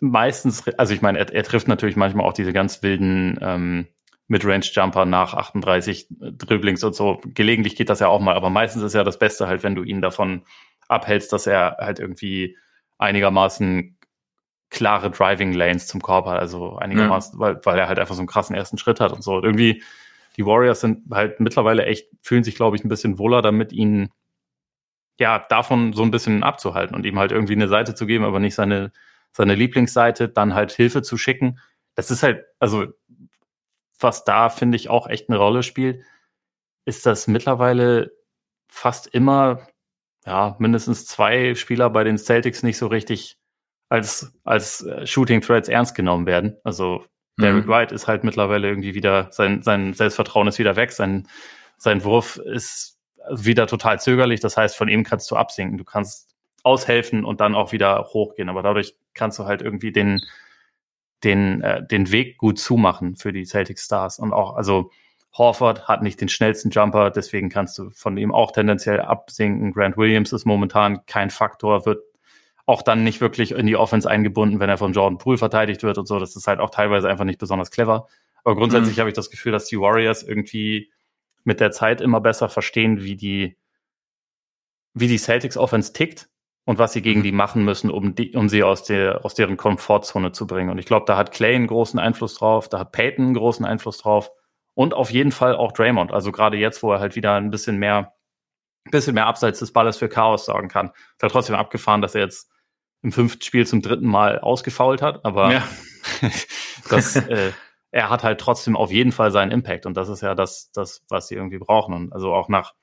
[0.00, 3.88] meistens, also ich meine, er, er trifft natürlich manchmal auch diese ganz wilden ähm,
[4.28, 7.20] Midrange-Jumper nach 38 Dribblings und so.
[7.24, 9.82] Gelegentlich geht das ja auch mal, aber meistens ist ja das Beste halt, wenn du
[9.82, 10.42] ihn davon
[10.86, 12.56] abhältst, dass er halt irgendwie
[12.98, 13.98] einigermaßen
[14.70, 17.40] klare Driving Lanes zum Korb hat, also einigermaßen, ja.
[17.40, 19.34] weil, weil er halt einfach so einen krassen ersten Schritt hat und so.
[19.34, 19.82] Und irgendwie,
[20.36, 24.10] die Warriors sind halt mittlerweile echt, fühlen sich, glaube ich, ein bisschen wohler damit, ihn
[25.18, 28.40] ja davon so ein bisschen abzuhalten und ihm halt irgendwie eine Seite zu geben, aber
[28.40, 28.92] nicht seine,
[29.32, 31.58] seine Lieblingsseite, dann halt Hilfe zu schicken.
[31.94, 32.86] Das ist halt, also
[34.00, 36.02] was da, finde ich, auch echt eine Rolle spielt,
[36.84, 38.12] ist, dass mittlerweile
[38.68, 39.68] fast immer,
[40.26, 43.38] ja, mindestens zwei Spieler bei den Celtics nicht so richtig
[43.88, 46.56] als, als äh, Shooting Threads ernst genommen werden.
[46.64, 47.04] Also
[47.38, 47.70] Derek mhm.
[47.70, 51.26] White ist halt mittlerweile irgendwie wieder, sein, sein Selbstvertrauen ist wieder weg, sein,
[51.78, 52.98] sein Wurf ist
[53.30, 54.40] wieder total zögerlich.
[54.40, 55.78] Das heißt, von ihm kannst du absinken.
[55.78, 58.48] Du kannst aushelfen und dann auch wieder hochgehen.
[58.48, 60.20] Aber dadurch kannst du halt irgendwie den,
[61.24, 64.18] den, äh, den Weg gut zumachen für die Celtic Stars.
[64.18, 64.90] Und auch, also
[65.36, 69.72] Horford hat nicht den schnellsten Jumper, deswegen kannst du von ihm auch tendenziell absinken.
[69.72, 72.02] Grant Williams ist momentan kein Faktor, wird
[72.66, 75.98] auch dann nicht wirklich in die Offense eingebunden, wenn er von Jordan Poole verteidigt wird
[75.98, 76.18] und so.
[76.18, 78.06] Das ist halt auch teilweise einfach nicht besonders clever.
[78.44, 79.00] Aber grundsätzlich mhm.
[79.00, 80.92] habe ich das Gefühl, dass die Warriors irgendwie
[81.44, 83.56] mit der Zeit immer besser verstehen, wie die,
[84.94, 86.28] wie die Celtics Offense tickt
[86.64, 87.24] und was sie gegen mhm.
[87.24, 90.70] die machen müssen, um, die, um sie aus, der, aus deren Komfortzone zu bringen.
[90.70, 93.66] Und ich glaube, da hat Clay einen großen Einfluss drauf, da hat Peyton einen großen
[93.66, 94.30] Einfluss drauf
[94.74, 96.12] und auf jeden Fall auch Draymond.
[96.12, 98.14] Also gerade jetzt, wo er halt wieder ein bisschen mehr,
[98.84, 100.88] ein bisschen mehr abseits des Balles für Chaos sorgen kann.
[100.88, 102.51] Ist halt trotzdem abgefahren, dass er jetzt
[103.02, 105.68] im fünften Spiel zum dritten Mal ausgefault hat, aber ja.
[106.88, 107.52] das, äh,
[107.90, 111.04] er hat halt trotzdem auf jeden Fall seinen Impact und das ist ja das, das
[111.08, 111.94] was sie irgendwie brauchen.
[111.94, 112.74] Und also auch nach,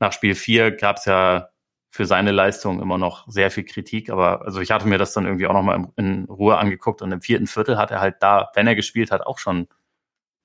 [0.00, 1.48] nach Spiel vier gab es ja
[1.90, 5.24] für seine Leistung immer noch sehr viel Kritik, aber also ich hatte mir das dann
[5.24, 8.50] irgendwie auch nochmal in, in Ruhe angeguckt und im vierten Viertel hat er halt da,
[8.54, 9.68] wenn er gespielt hat, auch schon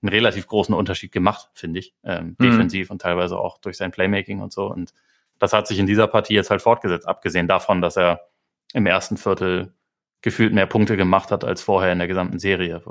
[0.01, 2.43] einen relativ großen Unterschied gemacht, finde ich, ähm, mhm.
[2.43, 4.67] defensiv und teilweise auch durch sein Playmaking und so.
[4.67, 4.93] Und
[5.39, 8.27] das hat sich in dieser Partie jetzt halt fortgesetzt, abgesehen davon, dass er
[8.73, 9.73] im ersten Viertel
[10.21, 12.81] gefühlt mehr Punkte gemacht hat als vorher in der gesamten Serie.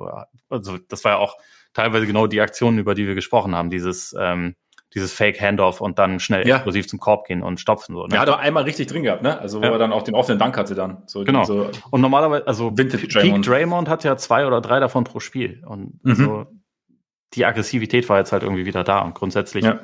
[0.48, 1.36] Also das war ja auch
[1.72, 4.54] teilweise genau die Aktionen, über die wir gesprochen haben, dieses ähm,
[4.94, 6.56] dieses Fake Handoff und dann schnell ja.
[6.56, 8.06] explosiv zum Korb gehen und stopfen so.
[8.06, 8.14] Ne?
[8.14, 9.38] Ja, hat er einmal richtig drin gehabt, ne?
[9.38, 9.72] Also wo ja.
[9.72, 11.02] er dann auch den offenen Dank hatte dann.
[11.06, 11.44] So genau.
[11.44, 13.44] So und normalerweise, also Vintage Draymond.
[13.44, 16.14] Peak Draymond hat ja zwei oder drei davon pro Spiel und mhm.
[16.14, 16.46] so
[17.34, 19.80] die Aggressivität war jetzt halt irgendwie wieder da und grundsätzlich ja.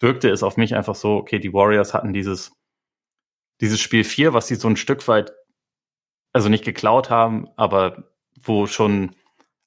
[0.00, 2.52] wirkte es auf mich einfach so, okay, die Warriors hatten dieses
[3.62, 5.32] dieses Spiel 4, was sie so ein Stück weit,
[6.32, 8.04] also nicht geklaut haben, aber
[8.42, 9.14] wo schon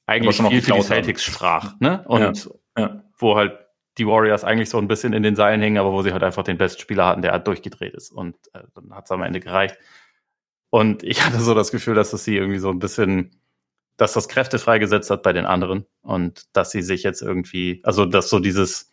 [0.06, 1.34] eigentlich schon viel für die Celtics haben.
[1.34, 2.04] sprach, ne?
[2.08, 3.04] Und ja, ja.
[3.17, 3.58] wo halt
[3.97, 6.43] die Warriors eigentlich so ein bisschen in den Seilen hängen, aber wo sie halt einfach
[6.43, 8.12] den besten Spieler hatten, der halt durchgedreht ist.
[8.12, 9.78] Und äh, dann hat es am Ende gereicht.
[10.69, 13.39] Und ich hatte so das Gefühl, dass es sie irgendwie so ein bisschen,
[13.97, 18.06] dass das Kräfte freigesetzt hat bei den anderen und dass sie sich jetzt irgendwie, also
[18.06, 18.89] dass so dieses,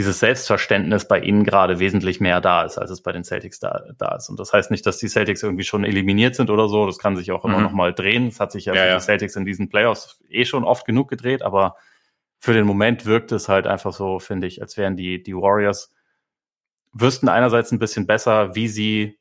[0.00, 3.84] dieses Selbstverständnis bei ihnen gerade wesentlich mehr da ist, als es bei den Celtics da,
[3.98, 4.30] da ist.
[4.30, 6.86] Und das heißt nicht, dass die Celtics irgendwie schon eliminiert sind oder so.
[6.86, 7.64] Das kann sich auch immer mhm.
[7.64, 8.28] noch mal drehen.
[8.28, 8.96] Es hat sich ja, ja, ja.
[8.96, 11.76] die Celtics in diesen Playoffs eh schon oft genug gedreht, aber
[12.38, 15.92] für den Moment wirkt es halt einfach so, finde ich, als wären die, die Warriors
[16.94, 19.20] wüssten einerseits ein bisschen besser, wie sie,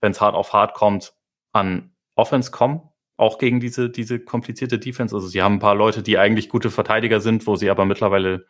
[0.00, 1.12] wenn es hart auf hart kommt,
[1.50, 5.12] an Offense kommen, auch gegen diese, diese komplizierte Defense.
[5.12, 8.46] Also sie haben ein paar Leute, die eigentlich gute Verteidiger sind, wo sie aber mittlerweile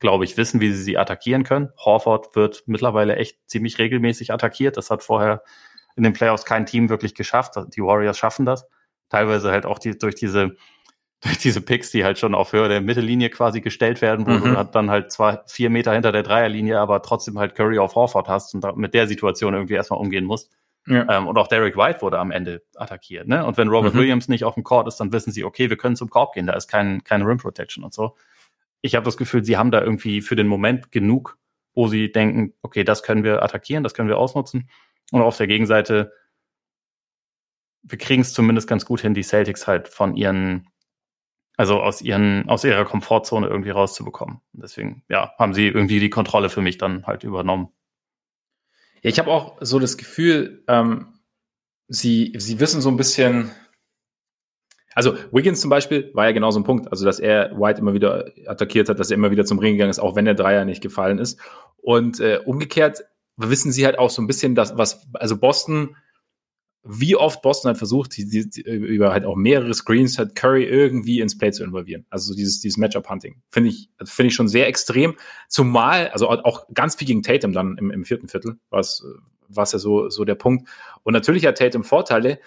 [0.00, 1.70] glaube ich, wissen, wie sie sie attackieren können.
[1.76, 4.76] Horford wird mittlerweile echt ziemlich regelmäßig attackiert.
[4.76, 5.42] Das hat vorher
[5.96, 7.54] in den Playoffs kein Team wirklich geschafft.
[7.74, 8.66] Die Warriors schaffen das.
[9.08, 10.56] Teilweise halt auch die, durch diese
[11.20, 14.54] durch diese Picks, die halt schon auf Höhe der Mittellinie quasi gestellt werden, wo mhm.
[14.54, 18.28] du dann halt zwar vier Meter hinter der Dreierlinie, aber trotzdem halt Curry auf Horford
[18.28, 20.52] hast und mit der Situation irgendwie erstmal umgehen musst.
[20.86, 21.06] Ja.
[21.08, 23.26] Ähm, und auch Derek White wurde am Ende attackiert.
[23.26, 23.44] Ne?
[23.44, 23.98] Und wenn Robert mhm.
[23.98, 26.46] Williams nicht auf dem Court ist, dann wissen sie, okay, wir können zum Korb gehen,
[26.46, 28.16] da ist kein, keine Rim Protection und so.
[28.80, 31.38] Ich habe das Gefühl, sie haben da irgendwie für den Moment genug,
[31.74, 34.70] wo sie denken, okay, das können wir attackieren, das können wir ausnutzen.
[35.10, 36.12] Und auf der Gegenseite,
[37.82, 40.68] wir kriegen es zumindest ganz gut hin, die Celtics halt von ihren
[41.58, 44.40] also aus ihren, aus ihrer Komfortzone irgendwie rauszubekommen.
[44.52, 47.70] Deswegen, ja, haben sie irgendwie die Kontrolle für mich dann halt übernommen.
[49.02, 51.18] Ja, ich habe auch so das Gefühl, ähm,
[51.88, 53.50] sie, sie wissen so ein bisschen,
[54.98, 57.94] also Wiggins zum Beispiel war ja genau so ein Punkt, also dass er White immer
[57.94, 60.64] wieder attackiert hat, dass er immer wieder zum Ring gegangen ist, auch wenn der Dreier
[60.64, 61.38] nicht gefallen ist.
[61.76, 63.04] Und äh, umgekehrt
[63.36, 65.94] wissen sie halt auch so ein bisschen, dass was, also Boston
[66.82, 71.20] wie oft Boston hat versucht, die, die, über halt auch mehrere Screens hat Curry irgendwie
[71.20, 72.04] ins Play zu involvieren.
[72.10, 73.40] Also so dieses, dieses Matchup-Hunting.
[73.50, 75.14] Finde ich, finde ich schon sehr extrem.
[75.46, 79.04] Zumal, also auch ganz viel gegen Tatum dann im, im vierten Viertel, was,
[79.46, 80.68] was ja so, so der Punkt.
[81.04, 82.40] Und natürlich hat Tatum Vorteile.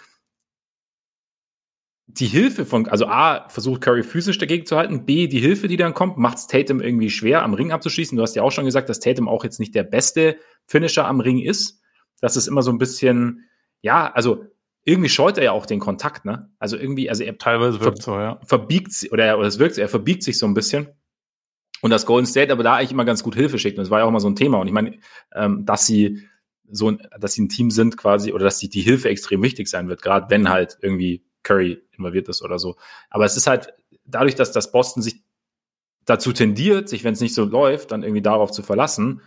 [2.13, 5.78] Die Hilfe von, also A, versucht Curry physisch dagegen zu halten, B, die Hilfe, die
[5.78, 8.17] dann kommt, macht es Tatum irgendwie schwer, am Ring abzuschließen.
[8.17, 11.19] Du hast ja auch schon gesagt, dass Tatum auch jetzt nicht der beste Finisher am
[11.19, 11.82] Ring ist.
[12.19, 13.45] Das ist immer so ein bisschen,
[13.82, 14.45] ja, also
[14.84, 16.50] irgendwie scheut er ja auch den Kontakt, ne?
[16.60, 18.39] Also irgendwie, also er teilweise wirkt so, ja.
[18.45, 20.89] verbiegt oder, oder es wirkt, er verbiegt sich so ein bisschen.
[21.82, 23.78] Und das Golden State aber da eigentlich immer ganz gut Hilfe schickt.
[23.78, 24.60] Und das war ja auch immer so ein Thema.
[24.60, 25.00] Und ich meine,
[25.34, 26.28] ähm, dass sie
[26.71, 29.88] so, dass sie ein Team sind quasi oder dass sie die Hilfe extrem wichtig sein
[29.88, 32.75] wird, gerade wenn halt irgendwie Curry involviert ist oder so.
[33.10, 33.73] Aber es ist halt
[34.06, 35.23] dadurch, dass das Boston sich
[36.06, 39.21] dazu tendiert, sich, wenn es nicht so läuft, dann irgendwie darauf zu verlassen,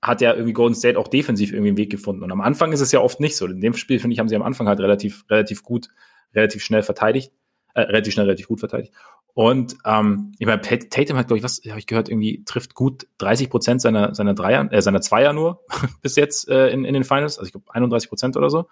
[0.00, 2.22] hat ja irgendwie Golden State auch defensiv irgendwie einen Weg gefunden.
[2.22, 3.46] Und am Anfang ist es ja oft nicht so.
[3.46, 5.88] In dem Spiel, finde ich, haben sie am Anfang halt relativ, relativ gut,
[6.34, 7.32] relativ schnell verteidigt,
[7.74, 8.92] äh, relativ schnell, relativ gut verteidigt.
[9.32, 13.08] Und ähm, ich meine, Tatum hat, glaube ich, was habe ich gehört, irgendwie trifft gut
[13.18, 15.64] 30 Prozent seiner, seiner äh, seiner Zweier nur
[16.02, 17.38] bis jetzt äh, in, in den Finals.
[17.38, 18.68] Also ich glaube 31 Prozent oder so.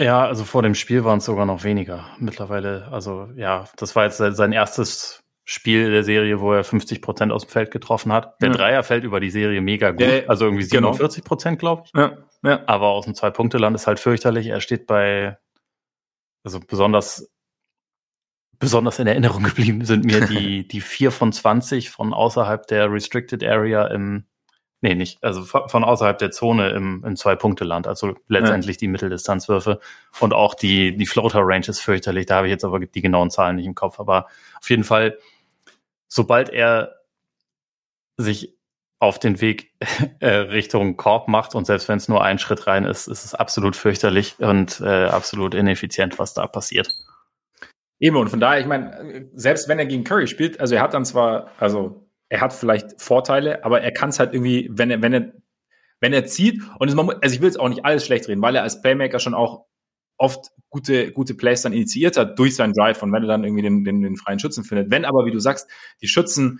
[0.00, 2.88] Ja, also vor dem Spiel waren es sogar noch weniger mittlerweile.
[2.90, 7.46] Also ja, das war jetzt sein erstes Spiel der Serie, wo er 50 Prozent aus
[7.46, 8.40] dem Feld getroffen hat.
[8.40, 8.56] Der ja.
[8.56, 10.00] Dreier fällt über die Serie mega gut.
[10.00, 11.28] Ja, also irgendwie 47 genau.
[11.28, 11.92] Prozent, glaube ich.
[11.94, 12.62] Ja, ja.
[12.66, 14.46] Aber aus dem Zwei-Punkte-Land ist halt fürchterlich.
[14.46, 15.36] Er steht bei,
[16.44, 17.30] also besonders,
[18.58, 23.44] besonders in Erinnerung geblieben sind mir die, die vier von 20 von außerhalb der Restricted
[23.44, 24.24] Area im,
[24.84, 27.86] nee, nicht, also von außerhalb der Zone im, im Zwei-Punkte-Land.
[27.86, 29.80] Also letztendlich die Mitteldistanzwürfe.
[30.20, 32.26] Und auch die, die Floater-Range ist fürchterlich.
[32.26, 33.98] Da habe ich jetzt aber die genauen Zahlen nicht im Kopf.
[33.98, 34.26] Aber
[34.60, 35.16] auf jeden Fall,
[36.06, 36.96] sobald er
[38.18, 38.58] sich
[38.98, 39.72] auf den Weg
[40.20, 43.34] äh, Richtung Korb macht und selbst wenn es nur ein Schritt rein ist, ist es
[43.34, 46.90] absolut fürchterlich und äh, absolut ineffizient, was da passiert.
[48.00, 50.92] Eben, und von daher, ich meine, selbst wenn er gegen Curry spielt, also er hat
[50.92, 52.03] dann zwar, also
[52.34, 55.32] er hat vielleicht Vorteile, aber er kann es halt irgendwie, wenn er, wenn er,
[56.00, 58.56] wenn er zieht, und es, also ich will jetzt auch nicht alles schlecht reden, weil
[58.56, 59.66] er als Playmaker schon auch
[60.16, 63.62] oft gute, gute Plays dann initiiert hat durch seinen Drive und wenn er dann irgendwie
[63.62, 64.90] den, den, den freien Schützen findet.
[64.90, 65.70] Wenn aber, wie du sagst,
[66.02, 66.58] die Schützen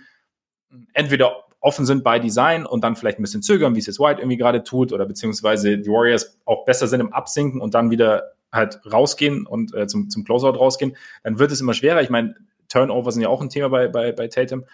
[0.93, 4.21] entweder offen sind bei Design und dann vielleicht ein bisschen zögern, wie es jetzt White
[4.21, 8.31] irgendwie gerade tut, oder beziehungsweise die Warriors auch besser sind im Absinken und dann wieder
[8.49, 12.01] halt rausgehen und äh, zum, zum Closeout rausgehen, dann wird es immer schwerer.
[12.01, 12.35] Ich meine,
[12.69, 14.65] Turnover sind ja auch ein Thema bei, bei, bei Tatum.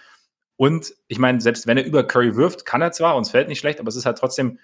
[0.62, 3.58] Und ich meine, selbst wenn er über Curry wirft, kann er zwar, uns fällt nicht
[3.58, 4.60] schlecht, aber es ist halt trotzdem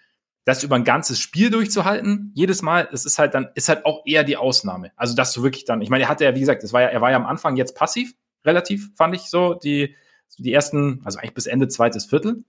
[0.45, 4.03] das über ein ganzes Spiel durchzuhalten, jedes Mal, das ist halt dann, ist halt auch
[4.05, 4.91] eher die Ausnahme.
[4.95, 6.89] Also, dass du wirklich dann, ich meine, er hatte ja, wie gesagt, das war ja,
[6.89, 8.13] er war ja am Anfang jetzt passiv,
[8.45, 9.95] relativ, fand ich so, die,
[10.37, 12.43] die ersten, also eigentlich bis Ende zweites Viertel.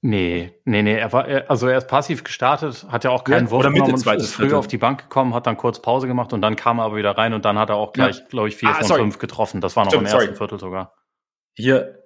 [0.00, 3.50] Nee, nee, nee, er war, also er ist passiv gestartet, hat ja auch keinen ja,
[3.52, 6.32] Wurf oder Mitte zweites ist früh auf die Bank gekommen, hat dann kurz Pause gemacht
[6.32, 8.24] und dann kam er aber wieder rein und dann hat er auch gleich, ja.
[8.30, 9.00] glaube ich, vier ah, von sorry.
[9.02, 9.60] fünf getroffen.
[9.60, 10.36] Das war noch Stimmt, im ersten sorry.
[10.36, 10.96] Viertel sogar.
[11.56, 12.03] Hier,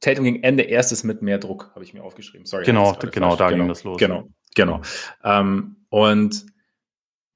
[0.00, 2.46] Tatum gegen Ende erstes mit mehr Druck, habe ich mir aufgeschrieben.
[2.46, 2.64] Sorry.
[2.64, 3.98] Genau, genau, da genau, ging das los.
[3.98, 4.80] Genau, Genau.
[5.24, 6.46] Ähm, und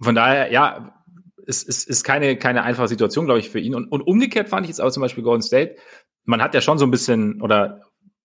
[0.00, 0.94] von daher, ja,
[1.46, 3.74] es, es ist keine, keine einfache Situation, glaube ich, für ihn.
[3.74, 5.76] Und, und umgekehrt fand ich jetzt auch zum Beispiel Golden State.
[6.24, 7.82] Man hat ja schon so ein bisschen, oder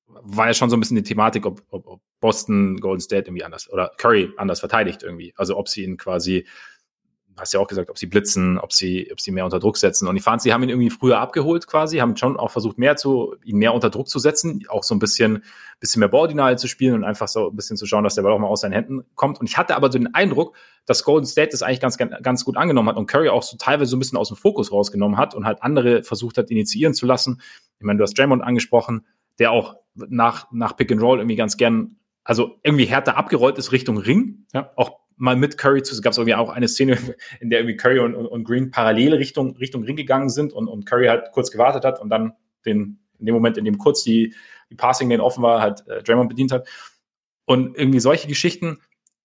[0.08, 3.44] war ja schon so ein bisschen die Thematik, ob, ob, ob Boston Golden State irgendwie
[3.44, 5.34] anders oder Curry anders verteidigt irgendwie.
[5.38, 6.48] Also ob sie ihn quasi
[7.38, 10.08] hast ja auch gesagt, ob sie blitzen, ob sie, ob sie mehr unter Druck setzen.
[10.08, 12.96] Und die Fans, sie haben ihn irgendwie früher abgeholt quasi, haben schon auch versucht, mehr
[12.96, 15.44] zu, ihn mehr unter Druck zu setzen, auch so ein bisschen,
[15.80, 18.32] bisschen mehr Ballordinal zu spielen und einfach so ein bisschen zu schauen, dass der Ball
[18.32, 19.40] auch mal aus seinen Händen kommt.
[19.40, 22.58] Und ich hatte aber so den Eindruck, dass Golden State das eigentlich ganz, ganz gut
[22.58, 25.36] angenommen hat und Curry auch so teilweise so ein bisschen aus dem Fokus rausgenommen hat
[25.36, 27.42] und halt andere versucht hat, initiieren zu lassen.
[27.80, 29.06] Ich meine, du hast Draymond angesprochen,
[29.40, 33.72] der auch nach, nach Pick and Roll irgendwie ganz gern, also irgendwie härter abgerollt ist
[33.72, 34.46] Richtung Ring.
[34.54, 34.72] Ja.
[34.76, 36.98] Auch mal mit Curry zu, es gab irgendwie auch eine Szene,
[37.40, 40.86] in der irgendwie Curry und, und Green parallel Richtung, Richtung Ring gegangen sind und, und
[40.86, 42.34] Curry halt kurz gewartet hat und dann
[42.66, 44.34] den, in dem Moment, in dem kurz die,
[44.70, 46.68] die Passing Lane offen war, halt äh, Draymond bedient hat.
[47.46, 48.80] Und irgendwie solche Geschichten,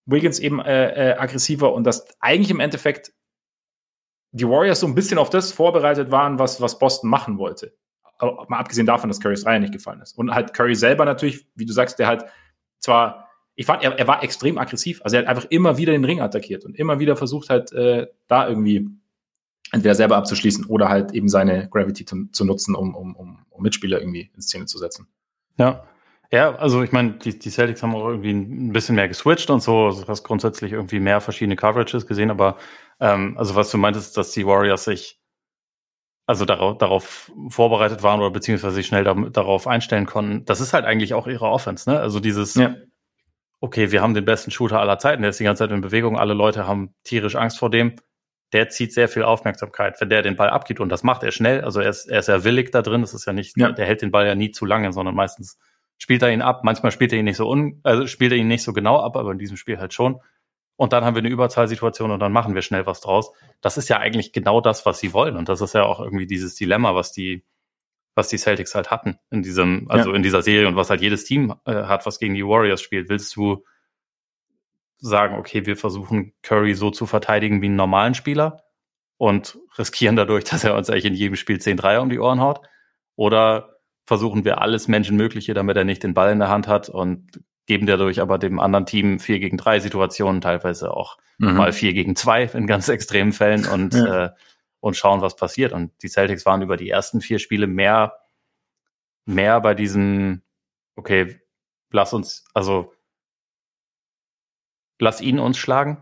[0.06, 3.12] Wiggins eben äh, äh, aggressiver und dass eigentlich im Endeffekt
[4.32, 7.74] die Warriors so ein bisschen auf das vorbereitet waren, was, was Boston machen wollte.
[8.18, 10.16] Aber mal abgesehen davon, dass Currys Reihe nicht gefallen ist.
[10.16, 12.24] Und halt Curry selber natürlich, wie du sagst, der halt
[12.78, 15.00] zwar, ich fand, er, er war extrem aggressiv.
[15.04, 18.06] Also er hat einfach immer wieder den Ring attackiert und immer wieder versucht halt äh,
[18.28, 18.88] da irgendwie
[19.72, 23.62] entweder selber abzuschließen oder halt eben seine Gravity zu, zu nutzen, um, um, um, um
[23.62, 25.06] Mitspieler irgendwie in Szene zu setzen.
[25.58, 25.84] Ja,
[26.32, 29.62] ja, also ich meine, die, die Celtics haben auch irgendwie ein bisschen mehr geswitcht und
[29.62, 29.84] so.
[29.84, 32.56] Also du hast grundsätzlich irgendwie mehr verschiedene Coverages gesehen, aber
[33.00, 35.20] ähm, also was du meintest, dass die Warriors sich
[36.26, 40.72] also darauf, darauf vorbereitet waren oder beziehungsweise sich schnell da, darauf einstellen konnten, das ist
[40.72, 42.00] halt eigentlich auch ihre Offense, ne?
[42.00, 42.76] Also dieses, ja.
[43.62, 46.18] Okay, wir haben den besten Shooter aller Zeiten, der ist die ganze Zeit in Bewegung,
[46.18, 47.94] alle Leute haben tierisch Angst vor dem.
[48.52, 51.62] Der zieht sehr viel Aufmerksamkeit, wenn der den Ball abgibt und das macht er schnell.
[51.62, 53.00] Also er ist, er ist ja willig da drin.
[53.00, 53.70] Das ist ja nicht, ja.
[53.70, 55.58] der hält den Ball ja nie zu lange, sondern meistens
[55.96, 56.64] spielt er ihn ab.
[56.64, 59.16] Manchmal spielt er ihn nicht so un, also spielt er ihn nicht so genau ab,
[59.16, 60.20] aber in diesem Spiel halt schon.
[60.76, 63.32] Und dann haben wir eine Überzahlsituation und dann machen wir schnell was draus.
[63.60, 65.36] Das ist ja eigentlich genau das, was sie wollen.
[65.36, 67.44] Und das ist ja auch irgendwie dieses Dilemma, was die,
[68.14, 70.16] was die Celtics halt hatten in diesem, also ja.
[70.16, 73.08] in dieser Serie und was halt jedes Team äh, hat, was gegen die Warriors spielt.
[73.08, 73.64] Willst du
[74.98, 78.62] sagen, okay, wir versuchen Curry so zu verteidigen wie einen normalen Spieler
[79.16, 82.40] und riskieren dadurch, dass er uns eigentlich in jedem Spiel 10 Dreier um die Ohren
[82.40, 82.60] haut?
[83.16, 87.40] Oder versuchen wir alles Menschenmögliche, damit er nicht den Ball in der Hand hat und
[87.66, 91.54] geben dadurch aber dem anderen Team vier gegen drei Situationen, teilweise auch mhm.
[91.54, 94.24] mal vier gegen zwei in ganz extremen Fällen und, ja.
[94.24, 94.30] äh,
[94.82, 95.72] und schauen, was passiert.
[95.72, 98.18] Und die Celtics waren über die ersten vier Spiele mehr,
[99.24, 100.42] mehr bei diesem,
[100.96, 101.40] okay,
[101.92, 102.92] lass uns, also
[104.98, 105.98] lass ihn uns schlagen.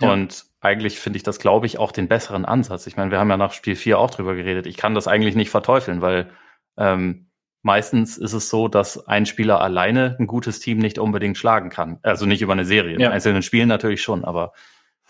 [0.00, 0.12] Ja.
[0.14, 2.86] Und eigentlich finde ich das, glaube ich, auch den besseren Ansatz.
[2.86, 4.66] Ich meine, wir haben ja nach Spiel 4 auch drüber geredet.
[4.66, 6.30] Ich kann das eigentlich nicht verteufeln, weil
[6.78, 11.68] ähm, meistens ist es so, dass ein Spieler alleine ein gutes Team nicht unbedingt schlagen
[11.68, 11.98] kann.
[12.02, 12.98] Also nicht über eine Serie.
[12.98, 13.08] Ja.
[13.08, 14.54] In einzelnen Spielen natürlich schon, aber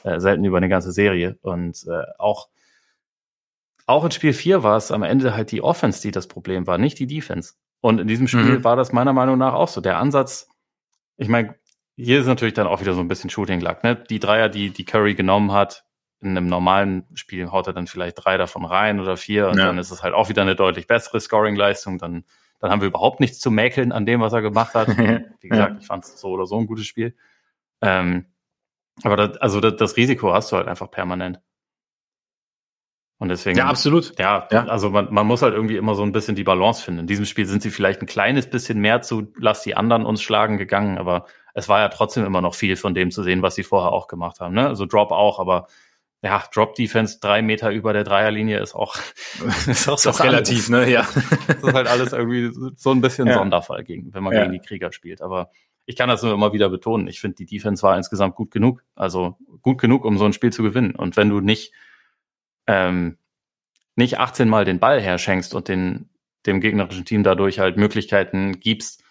[0.06, 1.36] äh, selten über eine ganze Serie.
[1.42, 2.48] Und äh, auch,
[3.86, 6.78] auch in Spiel 4 war es am Ende halt die Offense, die das Problem war,
[6.78, 7.54] nicht die Defense.
[7.80, 8.64] Und in diesem Spiel mhm.
[8.64, 9.80] war das meiner Meinung nach auch so.
[9.80, 10.48] Der Ansatz,
[11.16, 11.56] ich meine,
[11.96, 13.82] hier ist natürlich dann auch wieder so ein bisschen Shooting Luck.
[13.82, 13.96] Ne?
[13.96, 15.84] Die Dreier, die, die Curry genommen hat,
[16.20, 19.66] in einem normalen Spiel haut er dann vielleicht drei davon rein oder vier und ja.
[19.66, 21.98] dann ist es halt auch wieder eine deutlich bessere Scoring-Leistung.
[21.98, 22.24] Dann,
[22.60, 24.88] dann haben wir überhaupt nichts zu mäkeln an dem, was er gemacht hat.
[25.40, 25.78] Wie gesagt, ja.
[25.80, 27.16] ich fand es so oder so ein gutes Spiel.
[27.82, 28.26] Ähm,
[29.02, 31.40] aber das, also das, das, Risiko hast du halt einfach permanent.
[33.18, 33.58] Und deswegen.
[33.58, 34.18] Ja, absolut.
[34.18, 34.66] Ja, ja.
[34.66, 37.00] also man, man muss halt irgendwie immer so ein bisschen die Balance finden.
[37.00, 40.22] In diesem Spiel sind sie vielleicht ein kleines bisschen mehr zu, lass die anderen uns
[40.22, 43.54] schlagen gegangen, aber es war ja trotzdem immer noch viel von dem zu sehen, was
[43.54, 44.54] sie vorher auch gemacht haben.
[44.54, 44.66] Ne?
[44.68, 45.66] Also Drop auch, aber
[46.22, 48.96] ja, Drop Defense drei Meter über der Dreierlinie ist auch,
[49.66, 50.90] ist auch, ist auch relativ, ne?
[50.90, 51.06] Ja.
[51.46, 53.34] Das ist halt alles irgendwie so ein bisschen ja.
[53.34, 54.40] Sonderfall gegen, wenn man ja.
[54.40, 55.22] gegen die Krieger spielt.
[55.22, 55.50] Aber
[55.86, 57.06] ich kann das nur immer wieder betonen.
[57.06, 58.82] Ich finde, die Defense war insgesamt gut genug.
[58.96, 60.96] Also gut genug, um so ein Spiel zu gewinnen.
[60.96, 61.72] Und wenn du nicht,
[62.66, 63.18] ähm,
[63.94, 66.10] nicht 18 Mal den Ball herschenkst und den,
[66.44, 69.04] dem gegnerischen Team dadurch halt Möglichkeiten gibst,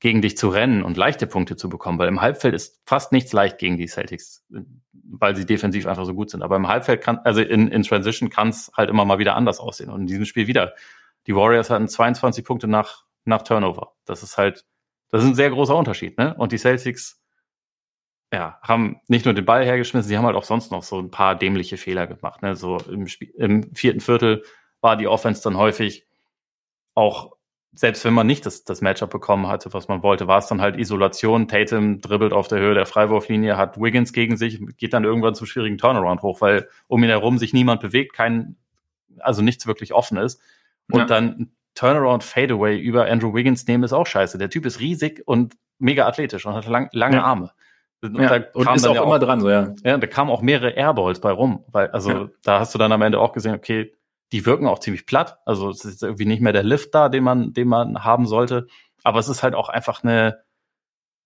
[0.00, 3.32] gegen dich zu rennen und leichte Punkte zu bekommen, weil im Halbfeld ist fast nichts
[3.32, 4.44] leicht gegen die Celtics,
[4.92, 6.42] weil sie defensiv einfach so gut sind.
[6.42, 9.60] Aber im Halbfeld kann, also in, in Transition kann es halt immer mal wieder anders
[9.60, 9.90] aussehen.
[9.90, 10.74] Und in diesem Spiel wieder.
[11.26, 13.94] Die Warriors hatten 22 Punkte nach, nach Turnover.
[14.04, 14.66] Das ist halt,
[15.14, 16.34] das ist ein sehr großer Unterschied, ne?
[16.34, 17.22] Und die Celtics,
[18.32, 21.12] ja, haben nicht nur den Ball hergeschmissen, sie haben halt auch sonst noch so ein
[21.12, 22.56] paar dämliche Fehler gemacht, ne?
[22.56, 24.42] So im, Spiel, im vierten Viertel
[24.80, 26.04] war die Offense dann häufig
[26.94, 27.36] auch
[27.76, 30.60] selbst wenn man nicht das, das Matchup bekommen hatte, was man wollte, war es dann
[30.60, 31.46] halt Isolation.
[31.46, 35.46] Tatum dribbelt auf der Höhe der Freiwurflinie, hat Wiggins gegen sich, geht dann irgendwann zum
[35.46, 38.56] schwierigen Turnaround hoch, weil um ihn herum sich niemand bewegt, kein,
[39.20, 40.40] also nichts wirklich offen ist.
[40.90, 41.06] Und ja.
[41.06, 44.38] dann Turnaround Fadeaway über Andrew Wiggins nehmen ist auch scheiße.
[44.38, 47.24] Der Typ ist riesig und mega athletisch und hat lang, lange ja.
[47.24, 47.50] Arme.
[48.00, 49.74] Und, ja, und ist auch, auch immer dran, so, ja.
[49.82, 52.28] Ja, da kamen auch mehrere Airballs bei rum, weil, also, ja.
[52.42, 53.94] da hast du dann am Ende auch gesehen, okay,
[54.32, 55.38] die wirken auch ziemlich platt.
[55.46, 58.66] Also es ist irgendwie nicht mehr der Lift da, den man, den man haben sollte.
[59.02, 60.40] Aber es ist halt auch einfach eine,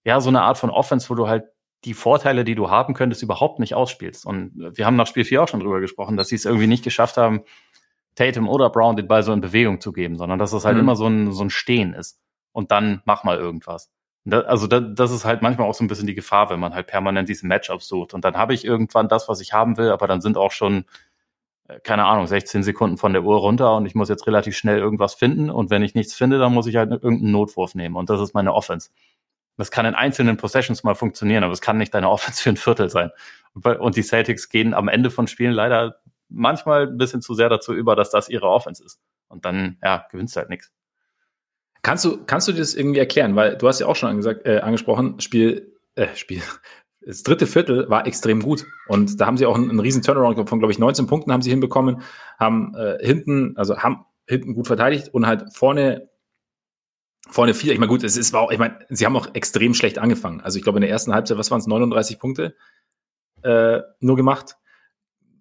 [0.04, 1.44] ja, so eine Art von Offense, wo du halt
[1.84, 4.26] die Vorteile, die du haben könntest, überhaupt nicht ausspielst.
[4.26, 6.84] Und wir haben nach Spiel 4 auch schon drüber gesprochen, dass sie es irgendwie nicht
[6.84, 7.44] geschafft haben,
[8.18, 10.82] Tatum oder Brown den Ball so in Bewegung zu geben, sondern dass es halt mhm.
[10.82, 12.18] immer so ein, so ein Stehen ist.
[12.52, 13.90] Und dann mach mal irgendwas.
[14.24, 16.74] Das, also das, das ist halt manchmal auch so ein bisschen die Gefahr, wenn man
[16.74, 18.14] halt permanent diese Matchups sucht.
[18.14, 20.84] Und dann habe ich irgendwann das, was ich haben will, aber dann sind auch schon
[21.68, 24.78] äh, keine Ahnung, 16 Sekunden von der Uhr runter und ich muss jetzt relativ schnell
[24.78, 28.10] irgendwas finden und wenn ich nichts finde, dann muss ich halt irgendeinen Notwurf nehmen und
[28.10, 28.90] das ist meine Offense.
[29.56, 32.56] Das kann in einzelnen Possessions mal funktionieren, aber es kann nicht deine Offense für ein
[32.56, 33.10] Viertel sein.
[33.54, 35.96] Und die Celtics gehen am Ende von Spielen leider
[36.28, 39.00] manchmal ein bisschen zu sehr dazu über, dass das ihre Offense ist.
[39.28, 40.72] Und dann, ja, gewinnst du halt nichts.
[41.82, 43.36] Kannst du, kannst du dir das irgendwie erklären?
[43.36, 46.42] Weil du hast ja auch schon angesagt, äh, angesprochen, Spiel, äh, Spiel,
[47.00, 48.66] das dritte Viertel war extrem gut.
[48.88, 51.42] Und da haben sie auch einen, einen riesen Turnaround von, glaube ich, 19 Punkten haben
[51.42, 52.02] sie hinbekommen,
[52.38, 56.08] haben äh, hinten, also haben hinten gut verteidigt und halt vorne
[57.30, 57.72] vorne vier.
[57.72, 60.40] Ich meine, gut, es ist war auch, ich meine, sie haben auch extrem schlecht angefangen.
[60.40, 62.54] Also ich glaube in der ersten Halbzeit, was waren es, 39 Punkte
[63.42, 64.56] äh, nur gemacht,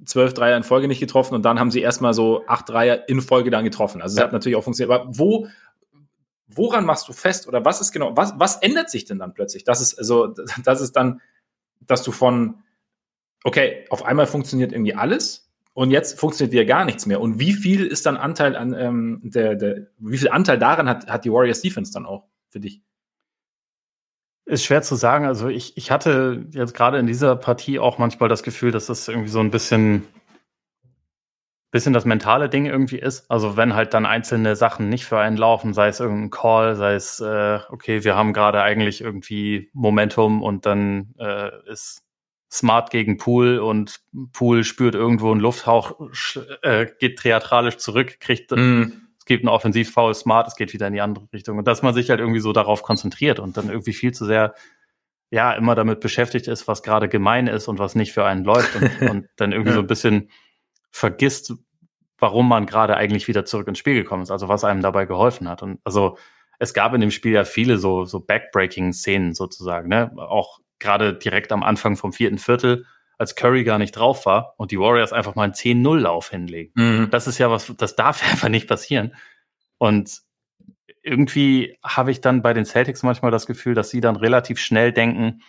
[0.05, 3.21] zwölf Dreier in Folge nicht getroffen und dann haben sie erstmal so acht Dreier in
[3.21, 4.01] Folge dann getroffen.
[4.01, 4.25] Also es ja.
[4.25, 4.99] hat natürlich auch funktioniert.
[4.99, 5.47] Aber wo,
[6.47, 9.63] woran machst du fest oder was ist genau, was, was ändert sich denn dann plötzlich?
[9.63, 10.33] Das ist also,
[10.63, 11.21] das ist dann,
[11.81, 12.63] dass du von,
[13.43, 17.21] okay, auf einmal funktioniert irgendwie alles und jetzt funktioniert wieder gar nichts mehr.
[17.21, 21.07] Und wie viel ist dann Anteil an ähm, der, der, wie viel Anteil daran hat,
[21.07, 22.81] hat die Warriors Defense dann auch für dich?
[24.47, 25.25] Ist schwer zu sagen.
[25.25, 29.05] Also ich, ich hatte jetzt gerade in dieser Partie auch manchmal das Gefühl, dass das
[29.09, 30.07] irgendwie so ein bisschen,
[31.69, 33.29] bisschen das mentale Ding irgendwie ist.
[33.29, 36.93] Also wenn halt dann einzelne Sachen nicht für einen laufen, sei es irgendein Call, sei
[36.93, 42.03] es, äh, okay, wir haben gerade eigentlich irgendwie Momentum und dann äh, ist
[42.49, 43.99] Smart gegen Pool und
[44.31, 45.99] Pool spürt irgendwo einen Lufthauch,
[46.61, 49.06] äh, geht theatralisch zurück, kriegt, mm.
[49.28, 51.57] Es gibt einen Offensivfoul, Smart, es geht wieder in die andere Richtung.
[51.57, 54.55] Und dass man sich halt irgendwie so darauf konzentriert und dann irgendwie viel zu sehr,
[55.32, 58.73] ja, immer damit beschäftigt ist, was gerade gemein ist und was nicht für einen läuft
[58.78, 59.75] und, und dann irgendwie ja.
[59.75, 60.32] so ein bisschen
[60.91, 61.55] vergisst,
[62.17, 65.49] warum man gerade eigentlich wieder zurück ins Spiel gekommen ist, also was einem dabei geholfen
[65.49, 65.61] hat.
[65.61, 66.17] Und also
[66.57, 70.09] es gab in dem Spiel ja viele so, so Backbreaking-Szenen sozusagen, ne?
[70.15, 72.86] Auch gerade direkt am Anfang vom vierten Viertel,
[73.18, 76.72] als Curry gar nicht drauf war und die Warriors einfach mal einen 10-0-Lauf hinlegen.
[76.76, 77.09] Mhm.
[77.09, 79.15] Das ist ja was, das darf einfach nicht passieren.
[79.78, 80.22] Und
[81.01, 84.91] irgendwie habe ich dann bei den Celtics manchmal das Gefühl, dass sie dann relativ schnell
[84.91, 85.41] denken,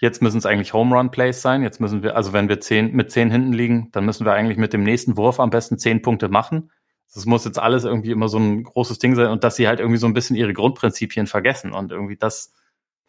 [0.00, 1.62] jetzt müssen es eigentlich Home Run Plays sein.
[1.62, 4.56] Jetzt müssen wir, also wenn wir zehn, mit zehn hinten liegen, dann müssen wir eigentlich
[4.56, 6.70] mit dem nächsten Wurf am besten zehn Punkte machen.
[7.12, 9.80] Das muss jetzt alles irgendwie immer so ein großes Ding sein und dass sie halt
[9.80, 12.54] irgendwie so ein bisschen ihre Grundprinzipien vergessen und irgendwie das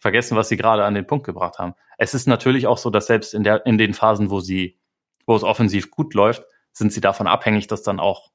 [0.01, 1.75] vergessen, was sie gerade an den Punkt gebracht haben.
[1.97, 4.79] Es ist natürlich auch so, dass selbst in der, in den Phasen, wo sie,
[5.27, 6.43] wo es offensiv gut läuft,
[6.73, 8.31] sind sie davon abhängig, dass dann auch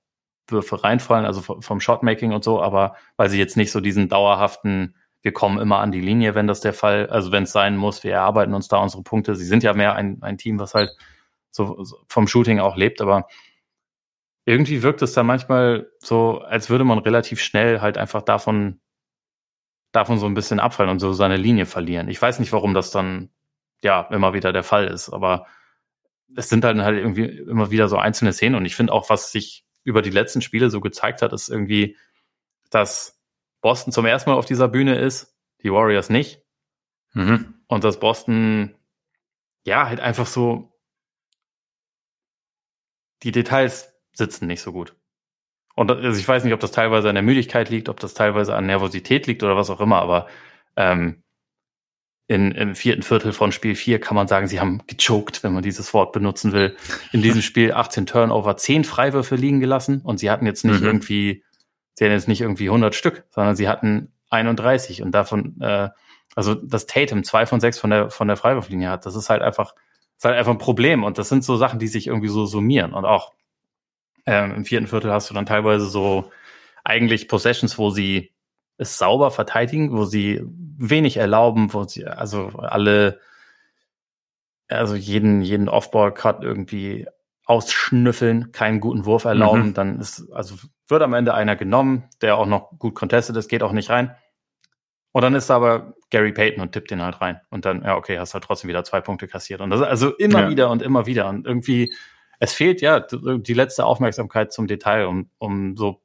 [0.46, 4.94] Würfe reinfallen, also vom Shotmaking und so, aber weil sie jetzt nicht so diesen dauerhaften,
[5.22, 8.04] wir kommen immer an die Linie, wenn das der Fall, also wenn es sein muss,
[8.04, 9.34] wir erarbeiten uns da unsere Punkte.
[9.34, 10.90] Sie sind ja mehr ein, ein Team, was halt
[11.50, 13.26] so, vom Shooting auch lebt, aber
[14.44, 18.78] irgendwie wirkt es dann manchmal so, als würde man relativ schnell halt einfach davon
[19.96, 22.08] davon so ein bisschen abfallen und so seine Linie verlieren.
[22.08, 23.30] Ich weiß nicht, warum das dann
[23.82, 25.46] ja immer wieder der Fall ist, aber
[26.36, 29.32] es sind dann halt irgendwie immer wieder so einzelne Szenen und ich finde auch, was
[29.32, 31.96] sich über die letzten Spiele so gezeigt hat, ist irgendwie,
[32.70, 33.18] dass
[33.62, 36.42] Boston zum ersten Mal auf dieser Bühne ist, die Warriors nicht.
[37.14, 37.54] Mhm.
[37.66, 38.74] Und dass Boston
[39.64, 40.78] ja halt einfach so
[43.22, 44.94] die Details sitzen nicht so gut.
[45.76, 48.56] Und also ich weiß nicht, ob das teilweise an der Müdigkeit liegt, ob das teilweise
[48.56, 50.26] an Nervosität liegt oder was auch immer, aber
[50.74, 51.22] ähm,
[52.28, 55.62] in, im vierten Viertel von Spiel 4 kann man sagen, sie haben gechoked, wenn man
[55.62, 56.76] dieses Wort benutzen will.
[57.12, 60.86] In diesem Spiel 18 Turnover, 10 Freiwürfe liegen gelassen und sie hatten jetzt nicht mhm.
[60.86, 61.44] irgendwie,
[61.94, 65.90] sie hatten jetzt nicht irgendwie 100 Stück, sondern sie hatten 31 und davon, äh,
[66.34, 69.42] also das Tatum zwei von sechs von der, von der Freiwurflinie hat, das ist halt
[69.42, 69.74] einfach,
[70.16, 72.94] ist halt einfach ein Problem und das sind so Sachen, die sich irgendwie so summieren
[72.94, 73.34] und auch
[74.26, 76.30] ähm, Im vierten Viertel hast du dann teilweise so
[76.84, 78.32] eigentlich Possessions, wo sie
[78.76, 83.20] es sauber verteidigen, wo sie wenig erlauben, wo sie also alle,
[84.68, 87.06] also jeden, jeden Off-Ball-Cut irgendwie
[87.44, 89.74] ausschnüffeln, keinen guten Wurf erlauben, mhm.
[89.74, 90.56] dann ist, also
[90.88, 94.14] wird am Ende einer genommen, der auch noch gut contestet ist, geht auch nicht rein.
[95.12, 97.40] Und dann ist aber Gary Payton und tippt den halt rein.
[97.48, 99.62] Und dann, ja, okay, hast halt trotzdem wieder zwei Punkte kassiert.
[99.62, 100.50] Und das also immer ja.
[100.50, 101.28] wieder und immer wieder.
[101.28, 101.90] Und irgendwie
[102.38, 106.02] es fehlt ja die letzte Aufmerksamkeit zum Detail, um, um so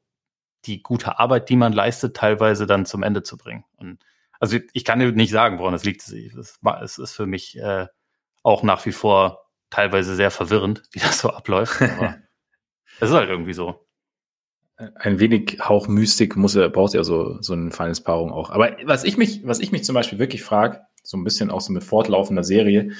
[0.65, 3.65] die gute Arbeit, die man leistet, teilweise dann zum Ende zu bringen.
[3.77, 3.99] Und
[4.39, 6.01] also ich kann nicht sagen, woran es liegt.
[6.01, 7.87] Es ist für mich äh,
[8.43, 11.81] auch nach wie vor teilweise sehr verwirrend, wie das so abläuft.
[11.81, 12.17] Aber
[12.99, 13.87] es ist halt irgendwie so.
[14.95, 18.49] Ein wenig Hauch Mystik muss er, braucht ja so, so eine feines Paarung auch.
[18.49, 21.61] Aber was ich mich, was ich mich zum Beispiel wirklich frage, so ein bisschen auch
[21.61, 22.93] so mit fortlaufender Serie,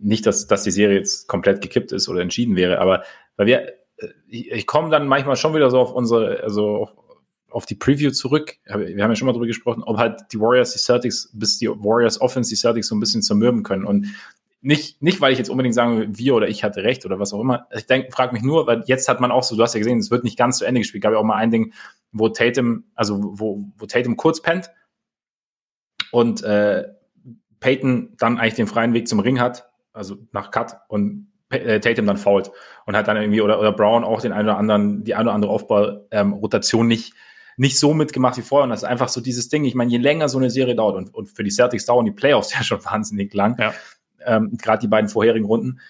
[0.00, 3.02] nicht, dass, dass die Serie jetzt komplett gekippt ist oder entschieden wäre, aber
[3.36, 3.68] weil wir,
[3.98, 6.92] äh, ich, ich komme dann manchmal schon wieder so auf unsere, also auf,
[7.50, 8.56] auf die Preview zurück.
[8.66, 11.68] Wir haben ja schon mal darüber gesprochen, ob halt die Warriors die Celtics, bis die
[11.68, 13.84] Warriors Offense die Celtics so ein bisschen zermürben können.
[13.84, 14.06] Und
[14.60, 17.40] nicht, nicht, weil ich jetzt unbedingt sagen wir oder ich hatte recht oder was auch
[17.40, 17.68] immer.
[17.74, 19.98] Ich denke, frage mich nur, weil jetzt hat man auch so, du hast ja gesehen,
[19.98, 21.02] es wird nicht ganz zu Ende gespielt.
[21.02, 21.72] Gab ja auch mal ein Ding,
[22.12, 24.70] wo Tatum, also wo, wo Tatum kurz pennt
[26.10, 26.84] und äh,
[27.60, 32.06] Peyton dann eigentlich den freien Weg zum Ring hat, also nach Cut und äh, Tatum
[32.06, 32.50] dann fault
[32.86, 35.34] und hat dann irgendwie oder, oder Brown auch den einen oder anderen, die eine oder
[35.34, 37.14] andere Aufbau-Rotation ähm, nicht,
[37.56, 38.64] nicht so mitgemacht wie vorher.
[38.64, 39.64] Und das ist einfach so dieses Ding.
[39.64, 42.12] Ich meine, je länger so eine Serie dauert und, und für die Celtics dauern die
[42.12, 43.74] Playoffs ja schon wahnsinnig lang, ja.
[44.24, 45.80] ähm, gerade die beiden vorherigen Runden.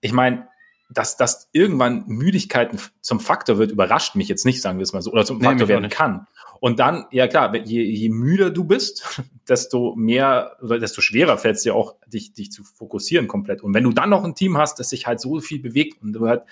[0.00, 0.48] Ich meine,
[0.88, 5.02] dass, dass irgendwann Müdigkeiten zum Faktor wird, überrascht mich jetzt nicht, sagen wir es mal
[5.02, 6.26] so, oder zum Faktor werden kann.
[6.60, 11.56] Und dann, ja klar, je, je müder du bist, desto mehr oder desto schwerer fällt
[11.56, 13.62] es dir auch, dich, dich zu fokussieren komplett.
[13.62, 16.12] Und wenn du dann noch ein Team hast, das sich halt so viel bewegt und
[16.12, 16.42] du halt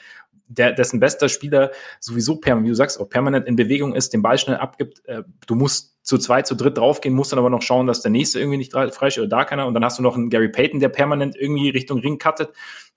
[0.46, 1.70] der, dessen bester Spieler
[2.00, 5.22] sowieso permanent, wie du sagst, auch permanent in Bewegung ist, den Ball schnell abgibt, äh,
[5.46, 8.38] du musst zu zweit, zu dritt draufgehen, musst dann aber noch schauen, dass der nächste
[8.38, 9.66] irgendwie nicht frei ist oder da keiner.
[9.66, 12.50] Und dann hast du noch einen Gary Payton, der permanent irgendwie Richtung Ring cuttet.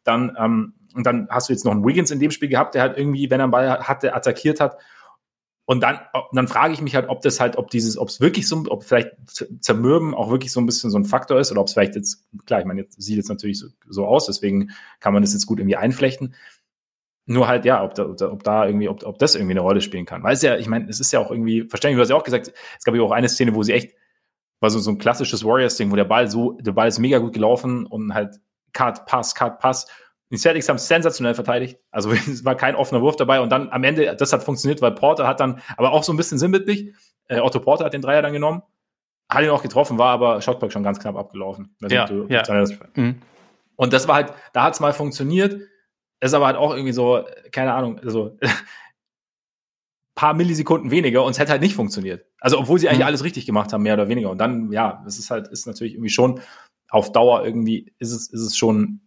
[0.08, 2.82] Dann, ähm, und dann hast du jetzt noch einen Wiggins in dem Spiel gehabt, der
[2.82, 4.78] halt irgendwie, wenn er einen Ball hatte, attackiert hat.
[5.70, 6.00] Und dann,
[6.32, 8.86] dann frage ich mich halt, ob das halt, ob dieses, ob es wirklich so, ob
[8.86, 9.12] vielleicht
[9.60, 12.26] Zermürben auch wirklich so ein bisschen so ein Faktor ist oder ob es vielleicht jetzt,
[12.46, 15.46] klar, ich meine, jetzt sieht es natürlich so, so, aus, deswegen kann man das jetzt
[15.46, 16.36] gut irgendwie einflechten.
[17.26, 20.06] Nur halt, ja, ob da, ob da irgendwie, ob, ob das irgendwie eine Rolle spielen
[20.06, 20.24] kann.
[20.24, 22.24] Weil es ja, ich meine, es ist ja auch irgendwie, verständlich, du hast ja auch
[22.24, 23.94] gesagt, es gab ja auch eine Szene, wo sie echt,
[24.62, 27.34] war so, so ein klassisches Warriors-Ding, wo der Ball so, der Ball ist mega gut
[27.34, 28.40] gelaufen und halt
[28.74, 29.88] Cut, Pass, Cut, Pass
[30.30, 31.80] die Celtics haben sensationell verteidigt.
[31.92, 33.40] Also es war kein offener Wurf dabei.
[33.40, 36.18] Und dann am Ende, das hat funktioniert, weil Porter hat dann, aber auch so ein
[36.18, 36.94] bisschen sinnbildlich,
[37.28, 38.62] äh, Otto Porter hat den Dreier dann genommen,
[39.30, 41.76] hat ihn auch getroffen, war aber Shotclock schon ganz knapp abgelaufen.
[41.82, 42.44] Ja, du, ja.
[42.96, 43.22] Mhm.
[43.76, 45.62] Und das war halt, da hat es mal funktioniert.
[46.20, 48.38] Ist aber halt auch irgendwie so, keine Ahnung, also
[50.16, 52.26] paar Millisekunden weniger und es hätte halt nicht funktioniert.
[52.40, 53.08] Also obwohl sie eigentlich mhm.
[53.08, 54.32] alles richtig gemacht haben, mehr oder weniger.
[54.32, 56.42] Und dann, ja, es ist halt, ist natürlich irgendwie schon
[56.90, 59.02] auf Dauer irgendwie, ist es, ist es schon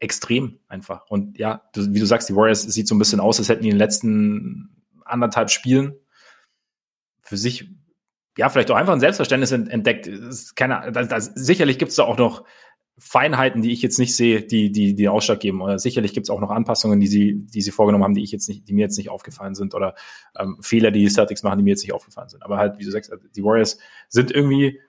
[0.00, 1.06] extrem einfach.
[1.08, 3.62] Und ja, du, wie du sagst, die Warriors sieht so ein bisschen aus, als hätten
[3.62, 5.94] die in den letzten anderthalb Spielen
[7.22, 7.68] für sich,
[8.36, 10.10] ja, vielleicht auch einfach ein Selbstverständnis entdeckt.
[10.56, 12.44] Keine, das, das, sicherlich gibt es da auch noch
[12.98, 15.62] Feinheiten, die ich jetzt nicht sehe, die, die, die Ausschlag geben.
[15.62, 18.30] Oder sicherlich gibt es auch noch Anpassungen, die sie, die sie vorgenommen haben, die ich
[18.30, 19.74] jetzt nicht, die mir jetzt nicht aufgefallen sind.
[19.74, 19.94] Oder
[20.38, 22.42] ähm, Fehler, die die Celtics machen, die mir jetzt nicht aufgefallen sind.
[22.42, 23.78] Aber halt, wie du sagst, die Warriors
[24.08, 24.80] sind irgendwie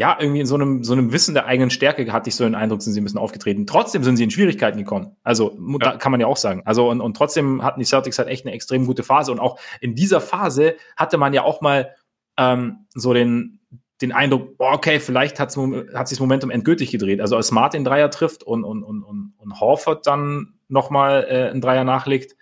[0.00, 2.54] ja, irgendwie in so einem, so einem Wissen der eigenen Stärke hatte ich so den
[2.54, 3.66] Eindruck, sind sie ein bisschen aufgetreten.
[3.66, 5.14] Trotzdem sind sie in Schwierigkeiten gekommen.
[5.24, 5.98] Also, ja.
[5.98, 6.62] kann man ja auch sagen.
[6.64, 9.30] Also, und, und trotzdem hatten die Celtics halt echt eine extrem gute Phase.
[9.30, 11.94] Und auch in dieser Phase hatte man ja auch mal
[12.38, 13.60] ähm, so den,
[14.00, 17.20] den Eindruck, okay, vielleicht hat's, hat sich das Momentum endgültig gedreht.
[17.20, 21.50] Also, als Smart den Dreier trifft und, und, und, und, und Horford dann nochmal äh,
[21.50, 22.36] einen Dreier nachlegt,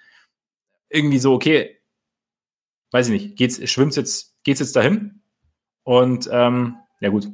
[0.90, 1.80] irgendwie so, okay,
[2.92, 5.22] weiß ich nicht, geht's, schwimmt's jetzt, geht's jetzt dahin?
[5.82, 7.28] Und ähm, ja gut,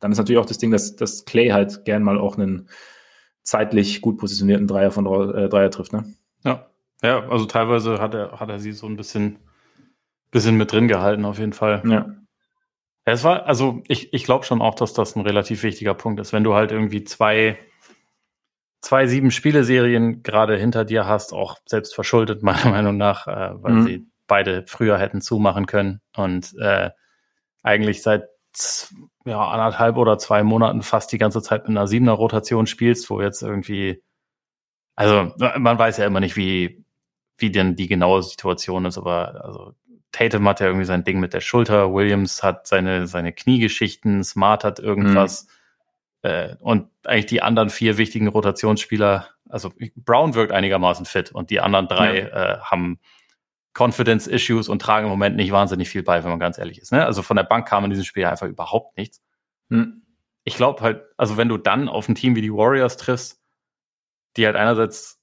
[0.00, 2.68] dann ist natürlich auch das Ding, dass, dass Clay halt gern mal auch einen
[3.42, 6.14] zeitlich gut positionierten Dreier von äh, Dreier trifft, ne?
[6.44, 6.66] Ja.
[7.02, 9.38] Ja, also teilweise hat er, hat er sie so ein bisschen,
[10.30, 11.82] bisschen mit drin gehalten, auf jeden Fall.
[11.86, 12.14] Ja.
[13.04, 16.32] Es war, also ich, ich glaube schon auch, dass das ein relativ wichtiger Punkt ist.
[16.32, 17.56] Wenn du halt irgendwie zwei,
[18.80, 23.72] zwei sieben Spieleserien gerade hinter dir hast, auch selbst verschuldet, meiner Meinung nach, äh, weil
[23.72, 23.86] mhm.
[23.86, 26.90] sie beide früher hätten zumachen können und äh,
[27.62, 28.24] eigentlich seit
[29.28, 33.20] ja, anderthalb oder zwei Monaten fast die ganze Zeit mit einer siebener Rotation spielst, wo
[33.20, 34.02] jetzt irgendwie,
[34.96, 36.84] also man weiß ja immer nicht, wie,
[37.36, 39.74] wie denn die genaue Situation ist, aber also
[40.12, 44.64] Tatum hat ja irgendwie sein Ding mit der Schulter, Williams hat seine, seine Kniegeschichten, Smart
[44.64, 45.46] hat irgendwas.
[46.22, 46.30] Mhm.
[46.30, 51.60] Äh, und eigentlich die anderen vier wichtigen Rotationsspieler, also Brown wirkt einigermaßen fit und die
[51.60, 52.26] anderen drei ja.
[52.54, 52.98] äh, haben
[53.78, 56.90] Confidence-Issues und tragen im Moment nicht wahnsinnig viel bei, wenn man ganz ehrlich ist.
[56.90, 57.04] Ne?
[57.04, 59.22] Also von der Bank kam in diesem Spiel einfach überhaupt nichts.
[59.70, 60.02] Hm.
[60.44, 63.40] Ich glaube halt, also wenn du dann auf ein Team wie die Warriors triffst,
[64.36, 65.20] die halt einerseits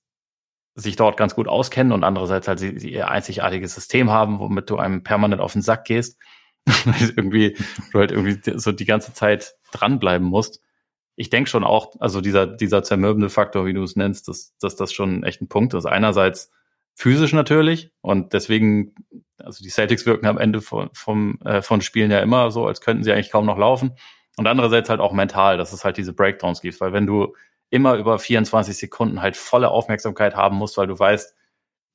[0.76, 4.70] sich dort ganz gut auskennen und andererseits halt sie, sie ihr einzigartiges System haben, womit
[4.70, 6.20] du einem permanent auf den Sack gehst,
[7.16, 7.58] irgendwie,
[7.92, 10.62] du halt irgendwie so die ganze Zeit dranbleiben musst.
[11.16, 14.76] Ich denke schon auch, also dieser, dieser zermürbende Faktor, wie du es nennst, dass, dass
[14.76, 15.86] das schon echt ein Punkt ist.
[15.86, 16.52] Einerseits
[16.96, 18.96] physisch natürlich und deswegen,
[19.38, 22.82] also die Celtics wirken am Ende von, vom, äh, von Spielen ja immer so, als
[22.82, 23.92] könnten sie eigentlich kaum noch laufen.
[24.38, 27.36] Und andererseits halt auch mental, dass es halt diese Breakdowns gibt, weil wenn du
[27.70, 31.36] immer über 24 Sekunden halt volle Aufmerksamkeit haben musst, weil du weißt,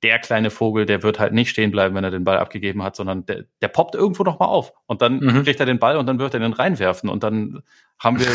[0.03, 2.97] der kleine Vogel, der wird halt nicht stehen bleiben, wenn er den Ball abgegeben hat,
[2.97, 5.45] sondern der, der poppt irgendwo noch mal auf und dann mhm.
[5.45, 7.63] kriegt er den Ball und dann wird er den reinwerfen und dann
[8.01, 8.27] haben wir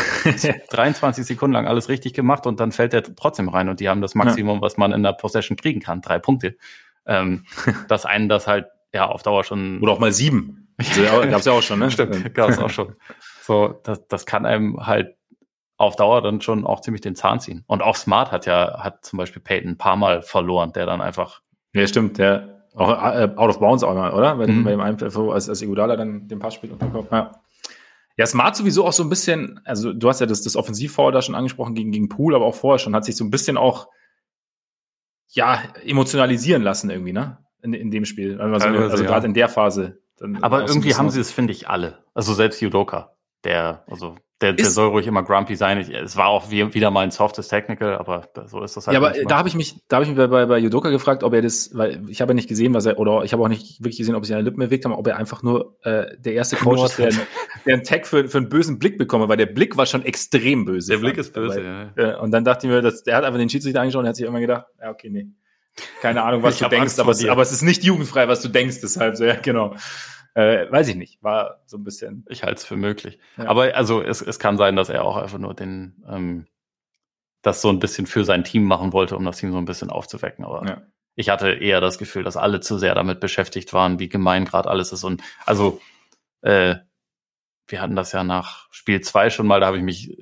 [0.70, 4.00] 23 Sekunden lang alles richtig gemacht und dann fällt er trotzdem rein und die haben
[4.00, 4.62] das Maximum, ja.
[4.62, 6.56] was man in der Possession kriegen kann, drei Punkte.
[7.04, 7.44] Ähm,
[7.88, 10.74] dass einen das halt ja auf Dauer schon oder auch mal sieben.
[10.78, 11.90] Also, gab's ja auch schon, ne?
[11.90, 12.94] Stimmt, gab's auch schon.
[13.42, 15.16] So, das, das kann einem halt
[15.78, 17.64] auf Dauer dann schon auch ziemlich den Zahn ziehen.
[17.66, 21.00] Und auch Smart hat ja, hat zum Beispiel Peyton ein paar Mal verloren, der dann
[21.00, 21.42] einfach
[21.74, 24.38] ja, stimmt, der auch äh, out of bounds auch mal, oder?
[24.38, 24.64] Wenn mhm.
[24.64, 27.32] bei dem einen als, als Igudala dann den Pass spielt und dann kommt, ja.
[28.16, 31.20] Ja, Smart sowieso auch so ein bisschen, also du hast ja das, das Offensivfoul da
[31.20, 33.88] schon angesprochen gegen, gegen Pool, aber auch vorher schon, hat sich so ein bisschen auch,
[35.28, 37.38] ja, emotionalisieren lassen irgendwie, ne?
[37.62, 38.40] In, in dem Spiel.
[38.40, 39.10] Also, also, also ja.
[39.10, 39.98] gerade in der Phase.
[40.40, 42.04] aber irgendwie haben sie es, finde ich, alle.
[42.14, 45.78] Also selbst Judoka, der, also der, der soll ruhig immer grumpy sein.
[45.78, 48.94] Ich, es war auch wie, wieder mal ein softes Technical, aber so ist das halt.
[48.94, 51.22] Ja, aber da habe ich mich, da habe ich mich bei, bei, bei Judoka gefragt,
[51.22, 53.48] ob er das, weil ich habe ja nicht gesehen, was er, oder ich habe auch
[53.48, 56.34] nicht wirklich gesehen, ob er seine Lippen bewegt haben, ob er einfach nur äh, der
[56.34, 57.12] erste Coach ist, der,
[57.64, 60.66] der einen Tag für, für einen bösen Blick bekomme, weil der Blick war schon extrem
[60.66, 60.92] böse.
[60.92, 61.90] Der Blick ist böse, ja.
[61.96, 62.20] ja.
[62.20, 64.24] Und dann dachte ich mir, dass, der hat einfach den Schiedsrichter angeschaut und hat sich
[64.24, 65.28] irgendwann gedacht, ja, okay, nee.
[66.00, 69.16] Keine Ahnung, was du denkst, aber, aber es ist nicht jugendfrei, was du denkst, deshalb
[69.16, 69.74] so, ja, genau.
[70.36, 72.26] Äh, weiß ich nicht, war so ein bisschen.
[72.28, 73.18] Ich halte es für möglich.
[73.38, 73.46] Ja.
[73.46, 76.46] Aber also es, es kann sein, dass er auch einfach nur den, ähm,
[77.40, 79.88] das so ein bisschen für sein Team machen wollte, um das Team so ein bisschen
[79.88, 80.44] aufzuwecken.
[80.44, 80.82] Aber ja.
[81.14, 84.68] ich hatte eher das Gefühl, dass alle zu sehr damit beschäftigt waren, wie gemein gerade
[84.68, 85.04] alles ist.
[85.04, 85.80] Und also
[86.42, 86.74] äh,
[87.66, 90.18] wir hatten das ja nach Spiel zwei schon mal, da habe ich mich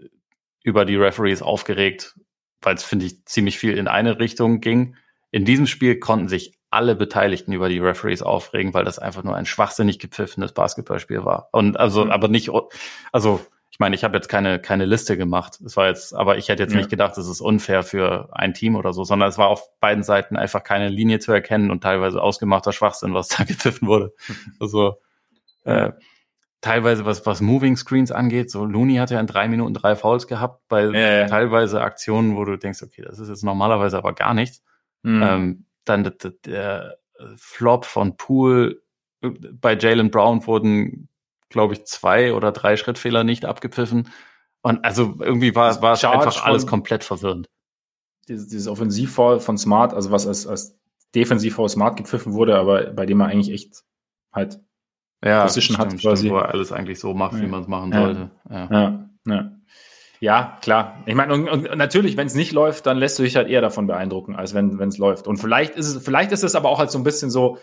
[0.63, 2.15] über die Referees aufgeregt,
[2.63, 4.95] weil es, finde ich, ziemlich viel in eine Richtung ging.
[5.33, 9.37] In diesem Spiel konnten sich alle Beteiligten über die Referees aufregen, weil das einfach nur
[9.37, 11.49] ein schwachsinnig gepfiffenes Basketballspiel war.
[11.53, 12.11] Und also, mhm.
[12.11, 12.51] aber nicht,
[13.13, 15.59] also ich meine, ich habe jetzt keine, keine Liste gemacht.
[15.65, 16.79] Es war jetzt, aber ich hätte jetzt ja.
[16.79, 20.05] nicht gedacht, es ist unfair für ein Team oder so, sondern es war auf beiden
[20.05, 24.13] Seiten einfach keine Linie zu erkennen und teilweise ausgemachter Schwachsinn, was da gepfiffen wurde.
[24.61, 24.95] Also
[25.65, 25.91] äh,
[26.61, 30.29] teilweise, was, was Moving Screens angeht, so Looney hat ja in drei Minuten drei Fouls
[30.29, 31.27] gehabt, bei ja, ja.
[31.27, 34.63] teilweise Aktionen, wo du denkst, okay, das ist jetzt normalerweise aber gar nichts.
[35.03, 35.23] Mhm.
[35.23, 36.13] Ähm, dann der,
[36.45, 36.99] der
[37.37, 38.83] Flop von Poole
[39.21, 41.09] bei Jalen Brown wurden,
[41.49, 44.11] glaube ich, zwei oder drei Schrittfehler nicht abgepfiffen.
[44.63, 47.49] Und also irgendwie war, war es einfach alles komplett verwirrend.
[48.29, 50.79] Dieses, dieses Offensivfall von Smart, also was als, als
[51.15, 53.85] Defensivfall Smart gepfiffen wurde, aber bei dem er eigentlich echt
[54.33, 54.61] halt
[55.23, 56.27] ja, Position stimmt, hat quasi.
[56.27, 57.43] Stimmt, wo er alles eigentlich so macht, ja.
[57.43, 58.01] wie man es machen ja.
[58.01, 58.31] sollte.
[58.51, 59.09] Ja.
[59.27, 59.53] ja.
[60.21, 60.59] Ja.
[60.63, 61.03] Klar.
[61.07, 63.61] Ich meine, und, und natürlich, wenn es nicht läuft, dann lässt du dich halt eher
[63.61, 65.27] davon beeindrucken, als wenn es läuft.
[65.27, 67.59] Und vielleicht ist es, vielleicht ist es aber auch halt so ein bisschen so,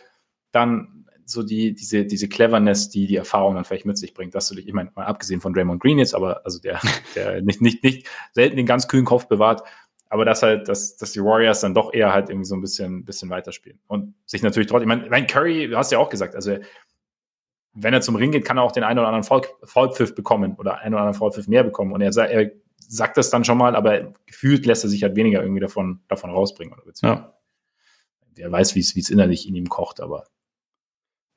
[0.52, 4.48] dann so die, diese, diese Cleverness, die die Erfahrung dann vielleicht mit sich bringt, dass
[4.50, 6.80] du dich, ich meine, mal abgesehen von Draymond Green jetzt, aber also der,
[7.16, 9.64] der nicht, nicht, nicht selten den ganz kühlen Kopf bewahrt,
[10.10, 13.06] aber dass halt, dass, dass die Warriors dann doch eher halt irgendwie so ein bisschen,
[13.06, 16.36] bisschen weiterspielen und sich natürlich trotzdem, ich meine, mein Curry, du hast ja auch gesagt,
[16.36, 16.58] also
[17.74, 20.80] wenn er zum Ring geht, kann er auch den einen oder anderen Foulpfiff bekommen oder
[20.80, 21.94] einen oder anderen Foulpfiff mehr bekommen.
[21.94, 25.42] Und er, er sagt das dann schon mal, aber gefühlt lässt er sich halt weniger
[25.42, 26.74] irgendwie davon, davon rausbringen.
[26.74, 27.34] Oder ja.
[28.34, 30.26] Wer weiß, wie es innerlich in ihm kocht, aber.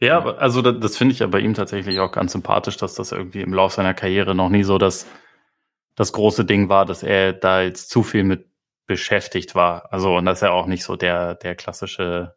[0.01, 0.35] Ja, ja.
[0.37, 3.43] also das, das finde ich ja bei ihm tatsächlich auch ganz sympathisch, dass das irgendwie
[3.43, 5.07] im Laufe seiner Karriere noch nie so das,
[5.95, 8.49] das große Ding war, dass er da jetzt zu viel mit
[8.87, 9.93] beschäftigt war.
[9.93, 12.35] Also, und dass er auch nicht so der, der klassische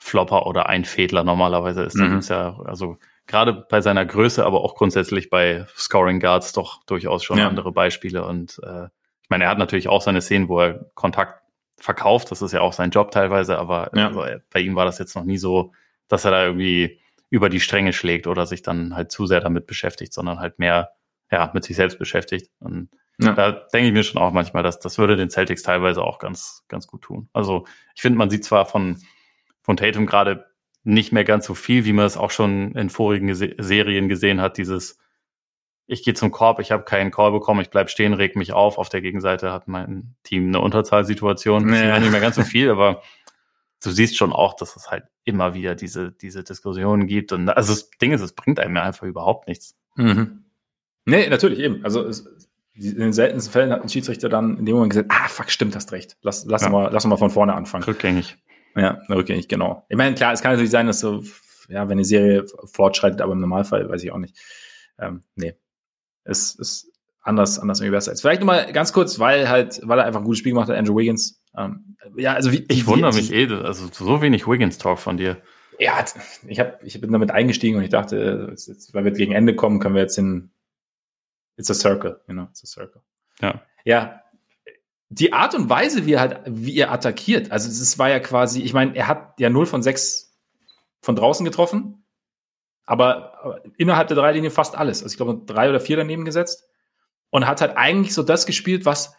[0.00, 1.96] Flopper oder Einfädler normalerweise ist.
[1.96, 2.18] Mhm.
[2.18, 2.96] ist ja, also
[3.26, 7.46] gerade bei seiner Größe, aber auch grundsätzlich bei Scoring Guards doch durchaus schon ja.
[7.46, 8.24] andere Beispiele.
[8.24, 8.86] Und äh,
[9.22, 11.42] ich meine, er hat natürlich auch seine Szenen, wo er Kontakt
[11.76, 12.30] verkauft.
[12.30, 14.08] Das ist ja auch sein Job teilweise, aber ja.
[14.08, 15.72] also, bei ihm war das jetzt noch nie so,
[16.08, 19.66] dass er da irgendwie über die Stränge schlägt oder sich dann halt zu sehr damit
[19.66, 20.90] beschäftigt, sondern halt mehr
[21.30, 22.50] ja, mit sich selbst beschäftigt.
[22.58, 22.88] Und
[23.18, 23.34] ja.
[23.34, 26.64] da denke ich mir schon auch manchmal, dass das würde den Celtics teilweise auch ganz,
[26.68, 27.28] ganz gut tun.
[27.32, 29.00] Also ich finde, man sieht zwar von,
[29.62, 30.46] von Tatum gerade
[30.82, 34.56] nicht mehr ganz so viel, wie man es auch schon in vorigen Serien gesehen hat.
[34.56, 34.98] Dieses,
[35.86, 38.78] ich gehe zum Korb, ich habe keinen Call bekommen, ich bleib stehen, reg mich auf.
[38.78, 41.72] Auf der Gegenseite hat mein Team eine Unterzahlsituation.
[41.72, 41.98] Ja.
[41.98, 43.02] nicht mehr ganz so viel, aber
[43.82, 47.32] du siehst schon auch, dass es halt immer wieder diese, diese Diskussionen gibt.
[47.32, 49.76] Und also das Ding ist, es bringt einem ja einfach überhaupt nichts.
[49.96, 50.44] Mhm.
[51.04, 51.84] Nee, natürlich eben.
[51.84, 55.28] Also es, in den seltensten Fällen hat ein Schiedsrichter dann in dem Moment gesagt, ah,
[55.28, 56.16] fuck, stimmt, hast recht.
[56.22, 56.70] Lass, lass, ja.
[56.70, 57.84] mal, lass mal von vorne anfangen.
[57.84, 58.38] Rückgängig.
[58.76, 59.84] Ja, rückgängig, genau.
[59.88, 61.22] Ich meine, klar, es kann natürlich sein, dass so,
[61.68, 64.36] ja, wenn eine Serie fortschreitet, aber im Normalfall weiß ich auch nicht.
[64.98, 65.54] Ähm, nee.
[66.24, 66.92] Es ist
[67.22, 68.12] anders, anders irgendwie besser.
[68.12, 70.76] Jetzt vielleicht nochmal ganz kurz, weil halt, weil er einfach ein gutes Spiel gemacht hat,
[70.76, 71.42] Andrew Wiggins.
[71.56, 75.38] Ähm, ja, also wie, Ich wundere mich eh, also so wenig Wiggins-Talk von dir.
[75.78, 76.04] Ja,
[76.46, 79.56] ich, hab, ich bin damit eingestiegen und ich dachte, jetzt, jetzt, weil wir gegen Ende
[79.56, 80.50] kommen, können wir jetzt in
[81.56, 83.02] It's a Circle, you know, it's a Circle.
[83.40, 83.62] Ja.
[83.84, 84.22] Ja,
[85.10, 88.62] die Art und Weise, wie er halt, wie er attackiert, also es war ja quasi,
[88.62, 90.32] ich meine, er hat ja 0 von 6
[91.02, 92.04] von draußen getroffen,
[92.86, 95.02] aber innerhalb der Dreilinie fast alles.
[95.02, 96.68] Also ich glaube, drei oder vier daneben gesetzt
[97.30, 99.14] und hat halt eigentlich so das gespielt, was,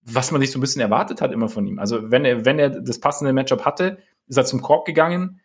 [0.00, 1.78] was man sich so ein bisschen erwartet hat immer von ihm.
[1.78, 3.98] Also wenn er, wenn er das passende Matchup hatte,
[4.28, 5.40] ist er zum Korb gegangen,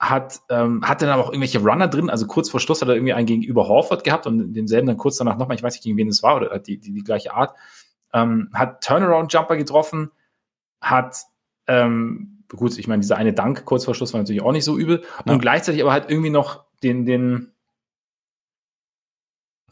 [0.00, 2.96] hat, ähm, hat dann aber auch irgendwelche Runner drin, also kurz vor Schluss hat er
[2.96, 5.96] irgendwie einen gegenüber Horford gehabt und denselben dann kurz danach nochmal, ich weiß nicht, gegen
[5.96, 7.54] wen es war, oder die, die, die gleiche Art
[8.12, 10.10] ähm, hat Turnaround-Jumper getroffen,
[10.80, 11.16] hat
[11.66, 14.78] ähm, gut, ich meine, dieser eine Dank kurz vor Schluss war natürlich auch nicht so
[14.78, 15.32] übel ja.
[15.32, 17.52] und gleichzeitig aber halt irgendwie noch den, den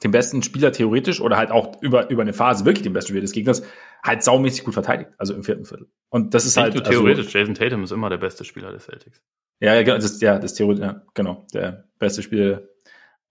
[0.02, 3.22] den besten Spieler theoretisch oder halt auch über, über eine Phase wirklich den besten Spieler
[3.22, 3.62] des Gegners
[4.02, 5.90] halt saumäßig gut verteidigt, also im vierten Viertel.
[6.08, 6.74] Und das ist Nicht halt.
[6.74, 9.22] Du also theoretisch, also, Jason Tatum ist immer der beste Spieler des Celtics.
[9.60, 12.62] Ja, ja, das, ja, das theoretisch, ja, genau, der beste Spieler.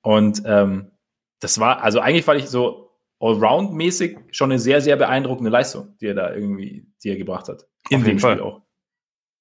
[0.01, 0.91] Und ähm,
[1.39, 2.88] das war, also eigentlich war ich so
[3.19, 7.67] allround-mäßig schon eine sehr, sehr beeindruckende Leistung, die er da irgendwie, die er gebracht hat.
[7.89, 8.61] In dem Fall auch.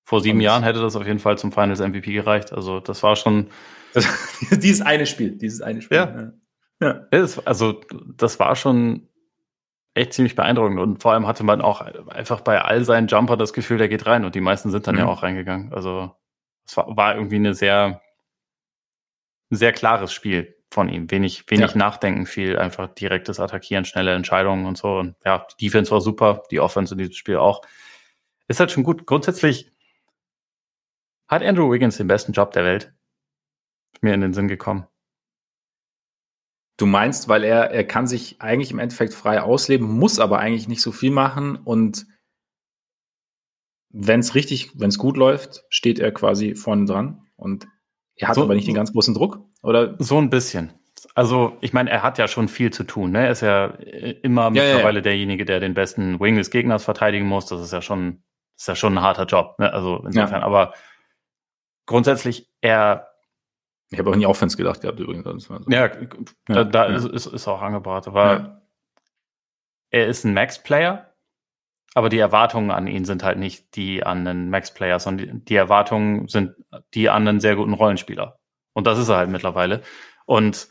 [0.04, 2.52] Vor sieben Und Jahren hätte das auf jeden Fall zum Finals MVP gereicht.
[2.52, 3.48] Also das war schon.
[4.50, 5.96] Dieses eine Spiel, dieses eine Spiel.
[5.96, 6.32] Ja.
[6.80, 7.06] ja.
[7.10, 7.38] ja.
[7.44, 7.80] also
[8.16, 9.08] das war schon
[9.94, 10.78] echt ziemlich beeindruckend.
[10.78, 14.06] Und vor allem hatte man auch einfach bei all seinen Jumper das Gefühl, der geht
[14.06, 14.24] rein.
[14.24, 15.00] Und die meisten sind dann mhm.
[15.00, 15.72] ja auch reingegangen.
[15.72, 16.14] Also
[16.66, 18.00] es war, war irgendwie eine sehr,
[19.50, 21.10] ein sehr klares Spiel von ihm.
[21.10, 21.76] Wenig, wenig ja.
[21.76, 24.98] Nachdenken, viel einfach direktes Attackieren, schnelle Entscheidungen und so.
[24.98, 27.62] Und ja, die Defense war super, die Offense in diesem Spiel auch.
[28.48, 29.06] Ist halt schon gut.
[29.06, 29.72] Grundsätzlich
[31.26, 32.92] hat Andrew Wiggins den besten Job der Welt.
[33.94, 34.86] Ist mir in den Sinn gekommen.
[36.76, 40.68] Du meinst, weil er, er kann sich eigentlich im Endeffekt frei ausleben, muss aber eigentlich
[40.68, 42.06] nicht so viel machen und
[43.90, 47.66] wenn es richtig, wenn es gut läuft, steht er quasi vorne dran und
[48.18, 49.94] er hat so, aber nicht den ganz großen Druck, oder?
[49.98, 50.72] So ein bisschen.
[51.14, 53.12] Also, ich meine, er hat ja schon viel zu tun.
[53.12, 53.26] Ne?
[53.26, 55.00] Er ist ja äh, immer ja, mittlerweile ja, ja.
[55.02, 57.46] derjenige, der den besten Wing des Gegners verteidigen muss.
[57.46, 58.22] Das ist ja schon,
[58.56, 59.56] ist ja schon ein harter Job.
[59.58, 59.72] Ne?
[59.72, 60.74] Also insofern, aber
[61.86, 63.08] grundsätzlich, er.
[63.90, 65.44] Ich habe auch nie Offense gedacht gehabt, übrigens.
[65.44, 65.58] So.
[65.68, 65.88] Ja,
[66.46, 68.06] da, da Ist, ist, ist auch angebracht.
[68.06, 68.62] Aber
[69.90, 71.07] er ist ein Max-Player
[71.94, 76.28] aber die Erwartungen an ihn sind halt nicht die an einen Max-Player, sondern die Erwartungen
[76.28, 76.54] sind
[76.94, 78.38] die an einen sehr guten Rollenspieler.
[78.72, 79.82] Und das ist er halt mittlerweile.
[80.26, 80.68] Und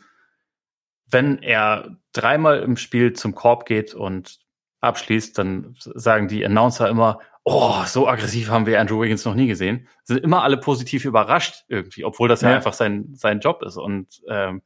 [1.10, 4.38] wenn er dreimal im Spiel zum Korb geht und
[4.80, 9.46] abschließt, dann sagen die Announcer immer, oh, so aggressiv haben wir Andrew Wiggins noch nie
[9.46, 9.88] gesehen.
[10.04, 13.76] Sind immer alle positiv überrascht irgendwie, obwohl das ja, ja einfach sein, sein Job ist.
[13.76, 14.62] Und ähm,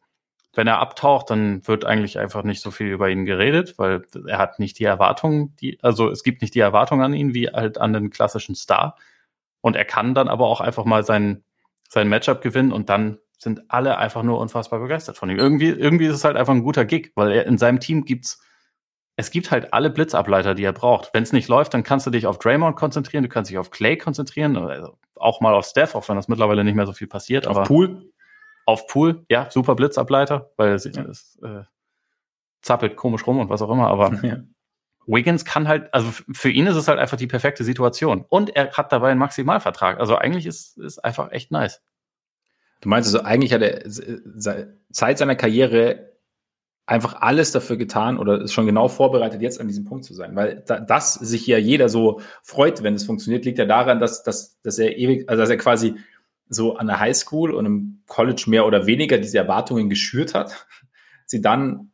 [0.54, 4.38] wenn er abtaucht, dann wird eigentlich einfach nicht so viel über ihn geredet, weil er
[4.38, 7.78] hat nicht die Erwartungen, die, also es gibt nicht die Erwartungen an ihn wie halt
[7.78, 8.96] an den klassischen Star.
[9.62, 11.44] Und er kann dann aber auch einfach mal sein,
[11.88, 15.38] sein Matchup gewinnen und dann sind alle einfach nur unfassbar begeistert von ihm.
[15.38, 18.40] Irgendwie, irgendwie ist es halt einfach ein guter Gig, weil er in seinem Team gibt's,
[19.16, 21.10] es gibt halt alle Blitzableiter, die er braucht.
[21.12, 23.70] Wenn es nicht läuft, dann kannst du dich auf Draymond konzentrieren, du kannst dich auf
[23.70, 27.08] Clay konzentrieren, also auch mal auf Steph, auch wenn das mittlerweile nicht mehr so viel
[27.08, 27.46] passiert.
[27.46, 28.11] Auf aber Pool?
[28.66, 31.02] Auf Pool, ja, super Blitzableiter, weil es, ja.
[31.02, 31.62] es äh,
[32.60, 34.38] zappelt komisch rum und was auch immer, aber ja.
[35.06, 38.24] Wiggins kann halt, also für ihn ist es halt einfach die perfekte Situation.
[38.28, 39.98] Und er hat dabei einen Maximalvertrag.
[39.98, 41.82] Also eigentlich ist es einfach echt nice.
[42.80, 46.12] Du meinst also, eigentlich hat er seit seiner Karriere
[46.84, 50.34] einfach alles dafür getan oder ist schon genau vorbereitet, jetzt an diesem Punkt zu sein.
[50.34, 54.24] Weil da, dass sich ja jeder so freut, wenn es funktioniert, liegt ja daran, dass,
[54.24, 55.94] dass, dass er ewig, also dass er quasi
[56.54, 60.66] so an der Highschool und im College mehr oder weniger diese Erwartungen geschürt hat,
[61.26, 61.92] sie dann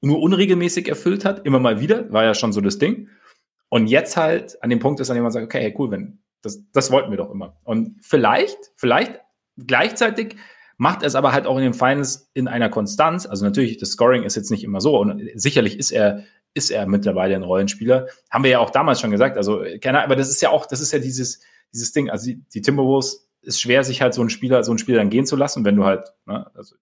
[0.00, 3.08] nur unregelmäßig erfüllt hat, immer mal wieder, war ja schon so das Ding.
[3.68, 6.18] Und jetzt halt an dem Punkt ist, an dem man sagt, okay, hey, cool, wenn,
[6.42, 7.56] das, das wollten wir doch immer.
[7.64, 9.20] Und vielleicht, vielleicht
[9.56, 10.36] gleichzeitig
[10.76, 13.26] macht es aber halt auch in den Finals in einer Konstanz.
[13.26, 16.24] Also natürlich, das Scoring ist jetzt nicht immer so und sicherlich ist er,
[16.54, 18.08] ist er mittlerweile ein Rollenspieler.
[18.30, 19.36] Haben wir ja auch damals schon gesagt.
[19.36, 21.40] Also, keine, aber das ist ja auch, das ist ja dieses,
[21.72, 22.10] dieses Ding.
[22.10, 25.10] Also die, die Timberwolves ist schwer, sich halt so einen Spieler, so einen Spieler dann
[25.10, 26.76] gehen zu lassen, wenn du halt ne, also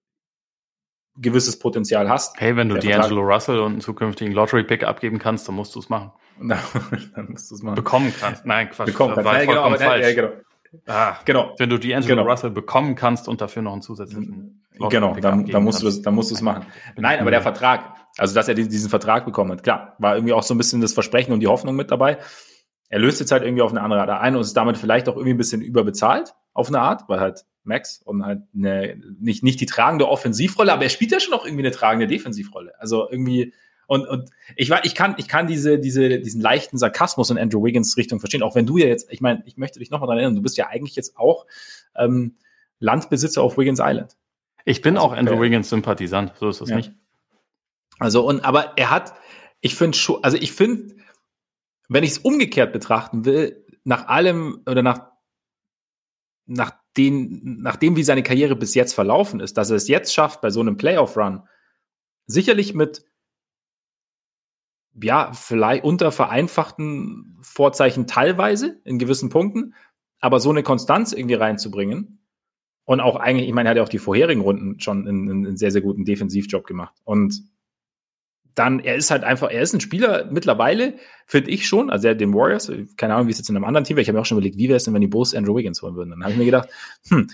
[1.17, 2.41] gewisses Potenzial hast.
[2.41, 5.89] Hey, wenn du D'Angelo Russell und einen zukünftigen Lottery-Pick abgeben kannst, dann musst du es
[5.89, 6.13] machen.
[6.41, 7.75] dann musst du es machen.
[7.75, 8.47] Bekommen kannst.
[8.47, 8.87] Nein, Quatsch.
[8.87, 9.33] Bekommen kannst.
[9.33, 10.07] Ja, genau, falsch.
[10.07, 10.31] Ja, genau.
[10.87, 11.55] Ah, genau.
[11.59, 12.23] Wenn du D'Angelo genau.
[12.23, 16.15] Russell bekommen kannst und dafür noch einen zusätzlichen Genau, dann, dann musst du das, dann
[16.15, 16.65] musst du es machen.
[16.97, 20.43] Nein, aber der Vertrag, also dass er diesen Vertrag bekommen hat, klar, war irgendwie auch
[20.43, 22.19] so ein bisschen das Versprechen und die Hoffnung mit dabei.
[22.89, 25.17] Er löst jetzt halt irgendwie auf eine andere Art ein und ist damit vielleicht auch
[25.17, 29.61] irgendwie ein bisschen überbezahlt auf eine Art, weil halt Max und halt eine, nicht, nicht
[29.61, 32.73] die tragende Offensivrolle, aber er spielt ja schon auch irgendwie eine tragende Defensivrolle.
[32.81, 33.53] Also irgendwie,
[33.87, 37.97] und, und ich, ich kann, ich kann diese, diese, diesen leichten Sarkasmus in Andrew Wiggins
[37.97, 40.37] Richtung verstehen, auch wenn du ja jetzt, ich meine, ich möchte dich nochmal daran erinnern,
[40.37, 41.47] du bist ja eigentlich jetzt auch
[41.97, 42.37] ähm,
[42.79, 44.17] Landbesitzer auf Wiggins Island.
[44.65, 46.77] Ich bin also, auch Andrew äh, Wiggins Sympathisant, so ist es ja.
[46.77, 46.93] nicht.
[47.99, 49.13] Also, und, aber er hat,
[49.61, 50.95] ich finde schon, also ich finde,
[51.89, 55.10] wenn ich es umgekehrt betrachten will, nach allem oder nach,
[56.51, 60.41] nach den, nachdem wie seine Karriere bis jetzt verlaufen ist, dass er es jetzt schafft,
[60.41, 61.43] bei so einem Playoff-Run,
[62.27, 63.05] sicherlich mit
[65.01, 69.75] ja, vielleicht unter vereinfachten Vorzeichen teilweise in gewissen Punkten,
[70.19, 72.19] aber so eine Konstanz irgendwie reinzubringen
[72.85, 75.57] und auch eigentlich, ich meine, er hat ja auch die vorherigen Runden schon einen, einen
[75.57, 76.97] sehr, sehr guten Defensivjob gemacht.
[77.05, 77.45] Und
[78.55, 80.95] dann, er ist halt einfach, er ist ein Spieler mittlerweile,
[81.27, 83.85] finde ich schon, also er den Warriors, keine Ahnung, wie es jetzt in einem anderen
[83.85, 85.35] Team wäre, ich habe mir auch schon überlegt, wie wäre es denn, wenn die Bulls
[85.35, 86.11] Andrew Wiggins holen würden.
[86.11, 86.69] Dann habe ich mir gedacht,
[87.09, 87.29] hm,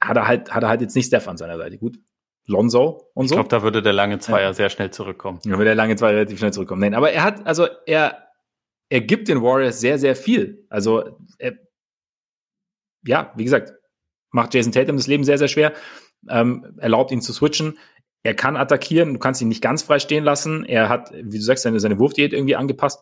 [0.00, 1.78] hat er halt, hat er halt jetzt nicht Steph an seiner Seite.
[1.78, 1.98] Gut,
[2.46, 3.34] Lonzo und so.
[3.34, 4.52] Ich glaube, da würde der lange Zweier ja.
[4.52, 5.40] sehr schnell zurückkommen.
[5.44, 6.80] Da würde der lange Zweier relativ schnell zurückkommen.
[6.80, 8.28] Nein, aber er hat, also er,
[8.88, 10.64] er gibt den Warriors sehr, sehr viel.
[10.68, 11.54] Also, er,
[13.04, 13.72] ja, wie gesagt,
[14.30, 15.72] macht Jason Tatum das Leben sehr, sehr schwer,
[16.28, 17.78] ähm, erlaubt ihn zu switchen.
[18.26, 20.64] Er kann attackieren, du kannst ihn nicht ganz frei stehen lassen.
[20.64, 23.00] Er hat, wie du sagst, seine, seine Wurfdiät irgendwie angepasst.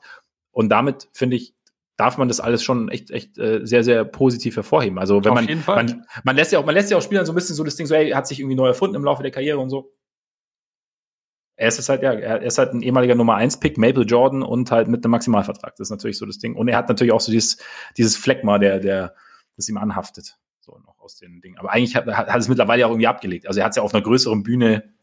[0.51, 1.55] Und damit, finde ich,
[1.97, 4.99] darf man das alles schon echt, echt äh, sehr, sehr positiv hervorheben.
[4.99, 5.77] Also wenn Auf man, jeden Fall.
[5.77, 7.75] man, man lässt ja auch, man lässt ja auch Spielern so ein bisschen so das
[7.75, 9.95] Ding so, ey, er hat sich irgendwie neu erfunden im Laufe der Karriere und so.
[11.57, 14.71] Er ist halt, ja, er ist halt ein ehemaliger Nummer 1 Pick, Maple Jordan und
[14.71, 15.75] halt mit einem Maximalvertrag.
[15.77, 16.55] Das ist natürlich so das Ding.
[16.55, 17.57] Und er hat natürlich auch so dieses,
[17.97, 19.15] dieses Fleckma, der, der,
[19.57, 20.37] das ihm anhaftet.
[20.61, 21.57] So noch aus den Dingen.
[21.57, 23.47] Aber eigentlich hat, hat, hat es mittlerweile ja auch irgendwie abgelegt.
[23.47, 24.95] Also er hat es ja auf einer größeren Bühne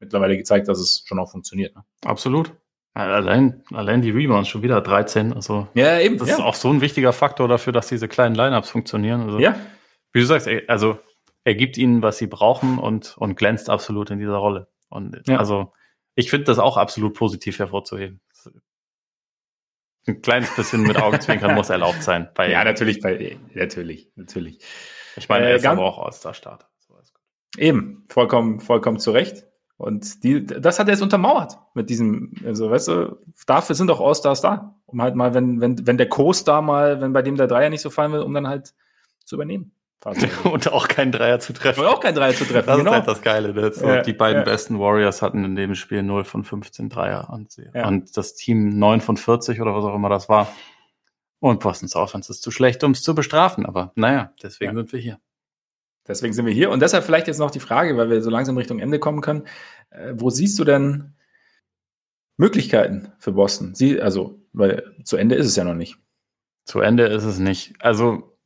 [0.00, 1.74] mittlerweile gezeigt, dass es schon auch funktioniert.
[1.74, 1.84] Ne?
[2.04, 2.52] Absolut.
[2.94, 5.34] Allein, allein die Rebounds schon wieder 13.
[5.34, 6.16] Also ja, eben.
[6.16, 6.36] Das ja.
[6.36, 9.20] ist auch so ein wichtiger Faktor dafür, dass diese kleinen Lineups funktionieren.
[9.20, 9.54] Also, ja.
[10.12, 10.98] Wie du sagst, also
[11.44, 14.68] er gibt ihnen, was sie brauchen und, und glänzt absolut in dieser Rolle.
[14.88, 15.36] Und ja.
[15.36, 15.72] also
[16.14, 18.22] ich finde das auch absolut positiv hervorzuheben.
[20.06, 22.30] Ein kleines bisschen mit Augenzwinkern muss erlaubt sein.
[22.34, 24.60] Bei, ja, natürlich, bei, natürlich, natürlich.
[25.16, 26.66] Ich meine, er äh, ist aber auch aus der Start.
[27.58, 29.46] Eben, vollkommen, vollkommen zu Recht.
[29.78, 34.00] Und die, das hat er jetzt untermauert mit diesem, also weißt du, dafür sind auch
[34.00, 37.46] All-Stars da, um halt mal, wenn, wenn, wenn der Co-Star mal, wenn bei dem der
[37.46, 38.74] Dreier nicht so fallen will, um dann halt
[39.24, 39.72] zu übernehmen.
[40.44, 41.80] und auch keinen Dreier zu treffen.
[41.80, 42.66] Und auch keinen Dreier zu treffen.
[42.66, 42.90] Das genau.
[42.90, 43.72] ist halt das Geile.
[43.72, 44.44] So, ja, die beiden ja.
[44.44, 47.88] besten Warriors hatten in dem Spiel 0 von 15 Dreier und, ja.
[47.88, 50.48] und das Team 9 von 40 oder was auch immer das war.
[51.40, 53.66] Und Boston's Offense ist zu schlecht, um es zu bestrafen.
[53.66, 55.18] Aber naja, deswegen sind wir hier.
[56.08, 56.70] Deswegen sind wir hier.
[56.70, 59.44] Und deshalb vielleicht jetzt noch die Frage, weil wir so langsam Richtung Ende kommen können.
[59.90, 61.14] Äh, wo siehst du denn
[62.36, 63.74] Möglichkeiten für Boston?
[63.74, 65.98] Sie, also, weil zu Ende ist es ja noch nicht.
[66.64, 67.74] Zu Ende ist es nicht.
[67.80, 68.38] Also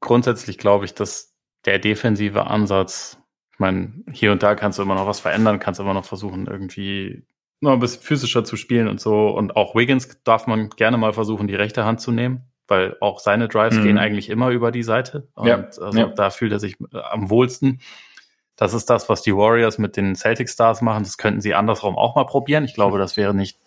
[0.00, 1.34] grundsätzlich glaube ich, dass
[1.64, 3.18] der defensive Ansatz,
[3.52, 6.46] ich meine, hier und da kannst du immer noch was verändern, kannst immer noch versuchen,
[6.46, 7.26] irgendwie
[7.60, 9.28] noch ein bisschen physischer zu spielen und so.
[9.28, 13.18] Und auch Wiggins darf man gerne mal versuchen, die rechte Hand zu nehmen weil auch
[13.18, 13.82] seine Drives mhm.
[13.82, 15.28] gehen eigentlich immer über die Seite.
[15.34, 15.56] Und ja.
[15.64, 16.06] also ja.
[16.06, 17.80] da fühlt er sich äh, am wohlsten.
[18.54, 21.02] Das ist das, was die Warriors mit den Celtic Stars machen.
[21.02, 22.64] Das könnten sie andersrum auch mal probieren.
[22.64, 23.58] Ich glaube, das wäre nicht,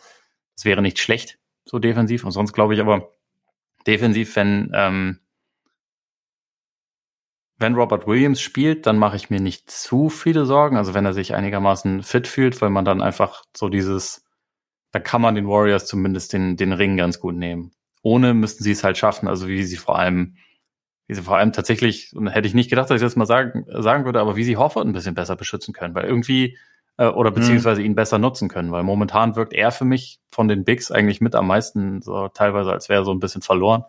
[0.56, 2.24] das wäre nicht schlecht, so defensiv.
[2.24, 3.10] Und sonst glaube ich aber
[3.86, 5.20] defensiv, wenn, ähm,
[7.58, 10.78] wenn Robert Williams spielt, dann mache ich mir nicht zu viele Sorgen.
[10.78, 14.24] Also wenn er sich einigermaßen fit fühlt, weil man dann einfach so dieses,
[14.91, 17.74] da kann man den Warriors zumindest den, den Ring ganz gut nehmen
[18.04, 19.28] ohne müssten sie es halt schaffen.
[19.28, 20.36] Also wie sie vor allem,
[21.08, 23.66] wie sie vor allem tatsächlich, und hätte ich nicht gedacht, dass ich das mal sagen,
[23.68, 26.58] sagen würde, aber wie sie Hofford ein bisschen besser beschützen können, weil irgendwie,
[26.97, 27.36] äh, oder mhm.
[27.36, 27.88] beziehungsweise mhm.
[27.88, 31.34] ihn besser nutzen können, weil momentan wirkt er für mich von den Bigs eigentlich mit
[31.34, 33.86] am meisten, so teilweise als wäre er so ein bisschen verloren.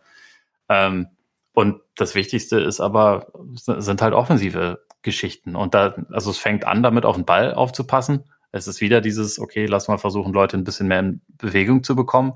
[0.68, 1.08] Ähm,
[1.52, 5.54] und das Wichtigste ist aber, sind halt offensive Geschichten.
[5.54, 8.24] Und da, also es fängt an, damit auf den Ball aufzupassen.
[8.50, 11.94] Es ist wieder dieses, okay, lass mal versuchen, Leute ein bisschen mehr in Bewegung zu
[11.94, 12.34] bekommen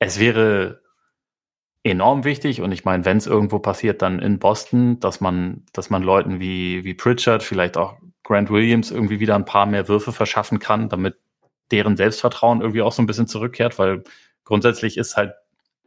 [0.00, 0.80] es wäre
[1.84, 5.88] enorm wichtig und ich meine, wenn es irgendwo passiert, dann in Boston, dass man, dass
[5.88, 10.12] man Leuten wie, wie Pritchard, vielleicht auch Grant Williams irgendwie wieder ein paar mehr Würfe
[10.12, 11.16] verschaffen kann, damit
[11.70, 14.02] deren Selbstvertrauen irgendwie auch so ein bisschen zurückkehrt, weil
[14.44, 15.34] grundsätzlich ist halt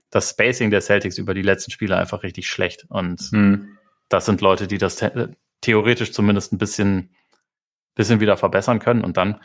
[0.09, 3.77] das Spacing der Celtics über die letzten Spiele einfach richtig schlecht und hm.
[4.09, 5.03] das sind Leute, die das
[5.61, 7.15] theoretisch zumindest ein bisschen,
[7.95, 9.41] bisschen wieder verbessern können und dann,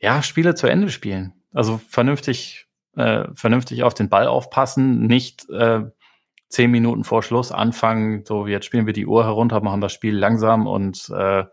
[0.00, 1.34] ja, Spiele zu Ende spielen.
[1.52, 5.82] Also vernünftig äh, vernünftig auf den Ball aufpassen, nicht äh,
[6.48, 10.16] zehn Minuten vor Schluss anfangen, so jetzt spielen wir die Uhr herunter, machen das Spiel
[10.16, 11.44] langsam und äh,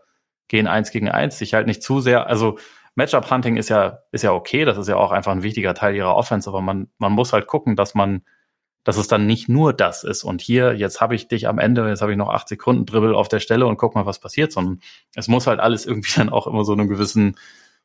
[0.48, 2.58] gehen eins gegen eins, sich halt nicht zu sehr, also
[2.98, 6.16] Matchup-Hunting ist ja, ist ja okay, das ist ja auch einfach ein wichtiger Teil ihrer
[6.16, 8.22] Offense, aber man, man muss halt gucken, dass man,
[8.82, 10.24] dass es dann nicht nur das ist.
[10.24, 13.14] Und hier, jetzt habe ich dich am Ende, jetzt habe ich noch acht Sekunden Dribbel
[13.14, 14.80] auf der Stelle und guck mal, was passiert, sondern
[15.14, 17.36] es muss halt alles irgendwie dann auch immer so einem gewissen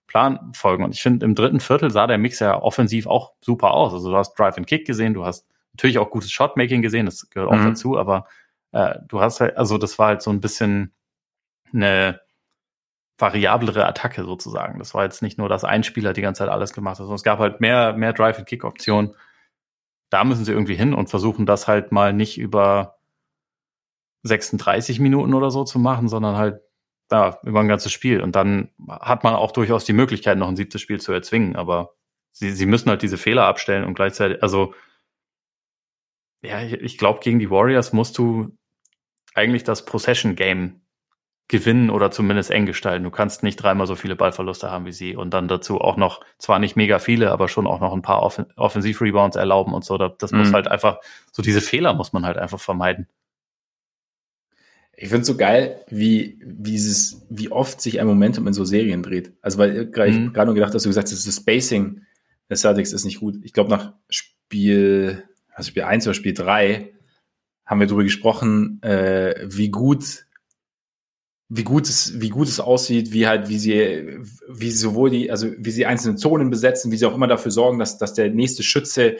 [0.08, 0.84] Plan folgen.
[0.84, 3.94] Und ich finde, im dritten Viertel sah der Mix ja offensiv auch super aus.
[3.94, 7.30] Also du hast Drive and Kick gesehen, du hast natürlich auch gutes Shotmaking gesehen, das
[7.30, 7.70] gehört auch mhm.
[7.70, 8.28] dazu, aber
[8.72, 10.94] äh, du hast halt, also das war halt so ein bisschen
[11.74, 12.22] eine
[13.18, 14.80] variablere Attacke sozusagen.
[14.80, 17.16] Das war jetzt nicht nur, dass ein Spieler die ganze Zeit alles gemacht hat, sondern
[17.16, 19.16] es gab halt mehr, mehr Drive and Kick Optionen.
[20.10, 22.98] Da müssen sie irgendwie hin und versuchen das halt mal nicht über
[24.24, 26.62] 36 Minuten oder so zu machen, sondern halt
[27.12, 28.22] ja, über ein ganzes Spiel.
[28.22, 31.56] Und dann hat man auch durchaus die Möglichkeit, noch ein siebtes Spiel zu erzwingen.
[31.56, 31.94] Aber
[32.32, 34.74] sie, sie müssen halt diese Fehler abstellen und gleichzeitig, also
[36.42, 38.58] ja, ich, ich glaube, gegen die Warriors musst du
[39.34, 40.82] eigentlich das Possession-Game
[41.48, 43.04] gewinnen oder zumindest eng gestalten.
[43.04, 46.22] Du kannst nicht dreimal so viele Ballverluste haben wie sie und dann dazu auch noch,
[46.38, 49.98] zwar nicht mega viele, aber schon auch noch ein paar Offen Offensiv-Rebounds erlauben und so.
[49.98, 50.40] Das mhm.
[50.40, 51.00] muss halt einfach,
[51.32, 53.08] so diese Fehler muss man halt einfach vermeiden.
[54.96, 58.64] Ich finde es so geil, wie, wie, dieses, wie oft sich ein Momentum in so
[58.64, 59.34] Serien dreht.
[59.42, 60.28] Also, weil gerade mhm.
[60.28, 62.02] ich gerade nur gedacht, dass du gesagt hast, das Spacing
[62.50, 63.38] der Celtics ist nicht gut.
[63.44, 65.24] Ich glaube, nach Spiel,
[65.54, 66.94] also Spiel 1 oder Spiel 3
[67.66, 70.26] haben wir darüber gesprochen, äh, wie gut
[71.56, 74.20] wie gut es, wie gut es aussieht, wie halt, wie sie,
[74.50, 77.78] wie sowohl die, also wie sie einzelne Zonen besetzen, wie sie auch immer dafür sorgen,
[77.78, 79.18] dass, dass der nächste Schütze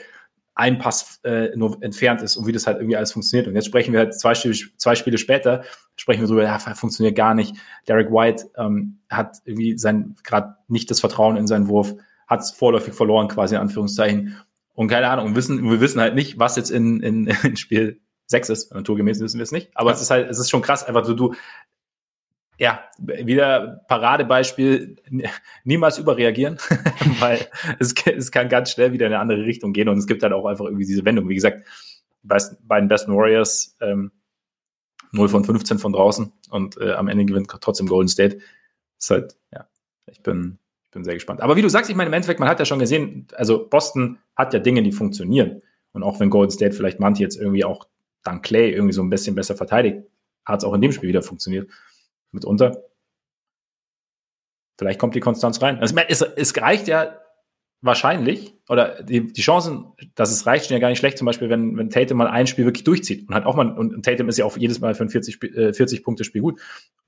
[0.54, 3.48] ein Pass äh, nur entfernt ist und wie das halt irgendwie alles funktioniert.
[3.48, 5.64] Und jetzt sprechen wir halt zwei Spiele, zwei Spiele später,
[5.96, 7.56] sprechen wir darüber, ja, funktioniert gar nicht.
[7.88, 11.94] Derek White ähm, hat irgendwie sein gerade nicht das Vertrauen in seinen Wurf,
[12.28, 14.36] hat es vorläufig verloren, quasi in Anführungszeichen.
[14.74, 18.00] Und keine Ahnung, und wissen, wir wissen halt nicht, was jetzt in, in, in Spiel
[18.26, 18.74] 6 ist.
[18.74, 19.70] Naturgemäß wissen wir es nicht.
[19.74, 19.96] Aber ja.
[19.96, 21.34] es ist halt, es ist schon krass, einfach so, du,
[22.58, 24.96] ja, wieder Paradebeispiel,
[25.64, 26.58] niemals überreagieren,
[27.20, 27.46] weil
[27.78, 30.32] es, es, kann ganz schnell wieder in eine andere Richtung gehen und es gibt halt
[30.32, 31.28] auch einfach irgendwie diese Wendung.
[31.28, 31.66] Wie gesagt,
[32.22, 34.12] bei, bei den besten Warriors ähm,
[35.12, 38.38] 0 von 15 von draußen und äh, am Ende gewinnt trotzdem Golden State.
[38.98, 39.66] ist halt, ja,
[40.06, 41.40] ich bin, ich bin sehr gespannt.
[41.40, 44.18] Aber wie du sagst, ich meine, im Endeffekt, man hat ja schon gesehen, also Boston
[44.36, 45.62] hat ja Dinge, die funktionieren.
[45.92, 47.86] Und auch wenn Golden State vielleicht manche jetzt irgendwie auch
[48.24, 49.98] dank Clay irgendwie so ein bisschen besser verteidigt,
[50.44, 51.68] hat es auch in dem Spiel wieder funktioniert
[52.34, 52.84] mitunter.
[54.78, 55.78] Vielleicht kommt die Konstanz rein.
[55.78, 57.18] Also, es, es reicht ja
[57.84, 61.50] wahrscheinlich, oder die, die Chancen, dass es reicht, stehen ja gar nicht schlecht, zum Beispiel,
[61.50, 64.38] wenn, wenn Tatum mal ein Spiel wirklich durchzieht und hat auch mal, und Tatum ist
[64.38, 66.60] ja auch jedes Mal für ein 40, äh, 40 Punkte Spiel gut.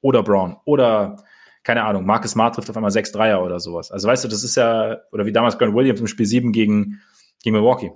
[0.02, 0.58] Oder Brown.
[0.66, 1.24] Oder,
[1.62, 3.90] keine Ahnung, Marcus Smart trifft auf einmal 6 Dreier oder sowas.
[3.90, 7.00] Also weißt du, das ist ja, oder wie damals Grant Williams im Spiel 7 gegen,
[7.42, 7.92] gegen Milwaukee.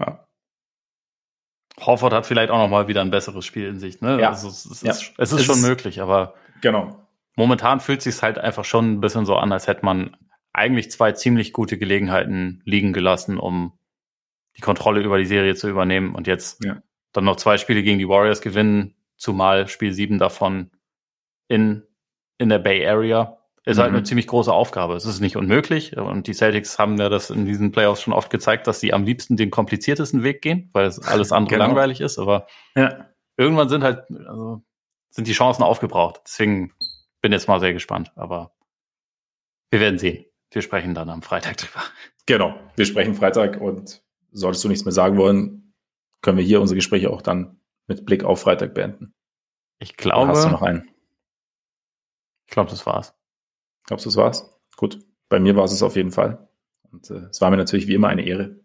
[0.00, 0.26] Ja.
[1.80, 4.00] Horford hat vielleicht auch noch mal wieder ein besseres Spiel in sich.
[4.00, 4.20] Ne?
[4.20, 4.30] Ja.
[4.30, 4.90] Also es, es, ja.
[4.90, 7.06] ist, es ist es schon ist, möglich, aber genau.
[7.36, 10.16] momentan fühlt es sich halt einfach schon ein bisschen so an, als hätte man
[10.52, 13.78] eigentlich zwei ziemlich gute Gelegenheiten liegen gelassen, um
[14.56, 16.82] die Kontrolle über die Serie zu übernehmen und jetzt ja.
[17.12, 20.70] dann noch zwei Spiele gegen die Warriors gewinnen, zumal Spiel sieben davon
[21.48, 21.82] in,
[22.38, 23.80] in der Bay Area ist mhm.
[23.82, 24.04] halt eine mhm.
[24.04, 24.94] ziemlich große Aufgabe.
[24.94, 28.30] Es ist nicht unmöglich und die Celtics haben ja das in diesen Playoffs schon oft
[28.30, 31.66] gezeigt, dass sie am liebsten den kompliziertesten Weg gehen, weil es alles andere genau.
[31.66, 32.18] langweilig ist.
[32.18, 32.46] Aber
[32.76, 33.06] ja.
[33.36, 34.62] irgendwann sind halt also
[35.16, 36.20] sind die Chancen aufgebraucht.
[36.24, 36.72] Deswegen
[37.22, 38.12] bin jetzt mal sehr gespannt.
[38.14, 38.52] Aber
[39.70, 40.26] wir werden sehen.
[40.50, 41.82] Wir sprechen dann am Freitag drüber.
[42.26, 45.74] Genau, wir sprechen Freitag und solltest du nichts mehr sagen wollen,
[46.20, 49.14] können wir hier unsere Gespräche auch dann mit Blick auf Freitag beenden.
[49.78, 50.24] Ich glaube.
[50.24, 50.88] Oder hast du noch einen?
[52.46, 53.14] Ich glaube, das war's.
[53.86, 54.58] Glaubst du, das war's?
[54.76, 54.98] Gut.
[55.28, 56.48] Bei mir war es es auf jeden Fall.
[56.92, 58.60] Und äh, es war mir natürlich wie immer eine Ehre.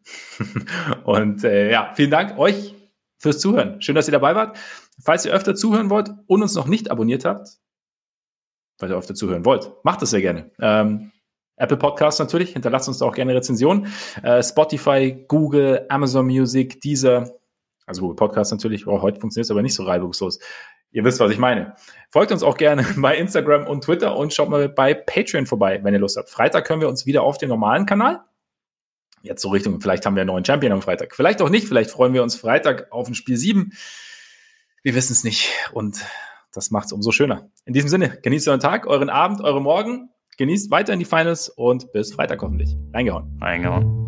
[1.06, 2.76] und äh, ja, vielen Dank euch
[3.22, 3.82] fürs Zuhören.
[3.82, 4.58] Schön, dass ihr dabei wart.
[5.02, 7.60] Falls ihr öfter zuhören wollt und uns noch nicht abonniert habt,
[8.80, 10.52] weil ihr öfter zuhören wollt, macht das sehr gerne.
[10.60, 11.12] Ähm,
[11.56, 13.88] Apple Podcasts natürlich, hinterlasst uns da auch gerne Rezensionen.
[14.24, 17.36] Äh, Spotify, Google, Amazon Music, dieser,
[17.86, 20.40] also Google Podcasts natürlich, oh, heute funktioniert es aber nicht so reibungslos.
[20.92, 21.76] Ihr wisst, was ich meine.
[22.10, 25.94] Folgt uns auch gerne bei Instagram und Twitter und schaut mal bei Patreon vorbei, wenn
[25.94, 26.30] ihr Lust habt.
[26.30, 28.22] Freitag können wir uns wieder auf den normalen Kanal.
[29.22, 31.16] Jetzt so Richtung, vielleicht haben wir einen neuen Champion am Freitag.
[31.16, 33.72] Vielleicht auch nicht, vielleicht freuen wir uns Freitag auf ein Spiel 7.
[34.84, 36.04] Wir wissen es nicht und
[36.54, 37.50] das macht es umso schöner.
[37.66, 41.92] In diesem Sinne, genießt euren Tag, euren Abend, eure Morgen, genießt weiterhin die Finals und
[41.92, 42.76] bis Freitag hoffentlich.
[42.94, 43.38] Reingehauen.
[43.40, 44.01] Reingehauen.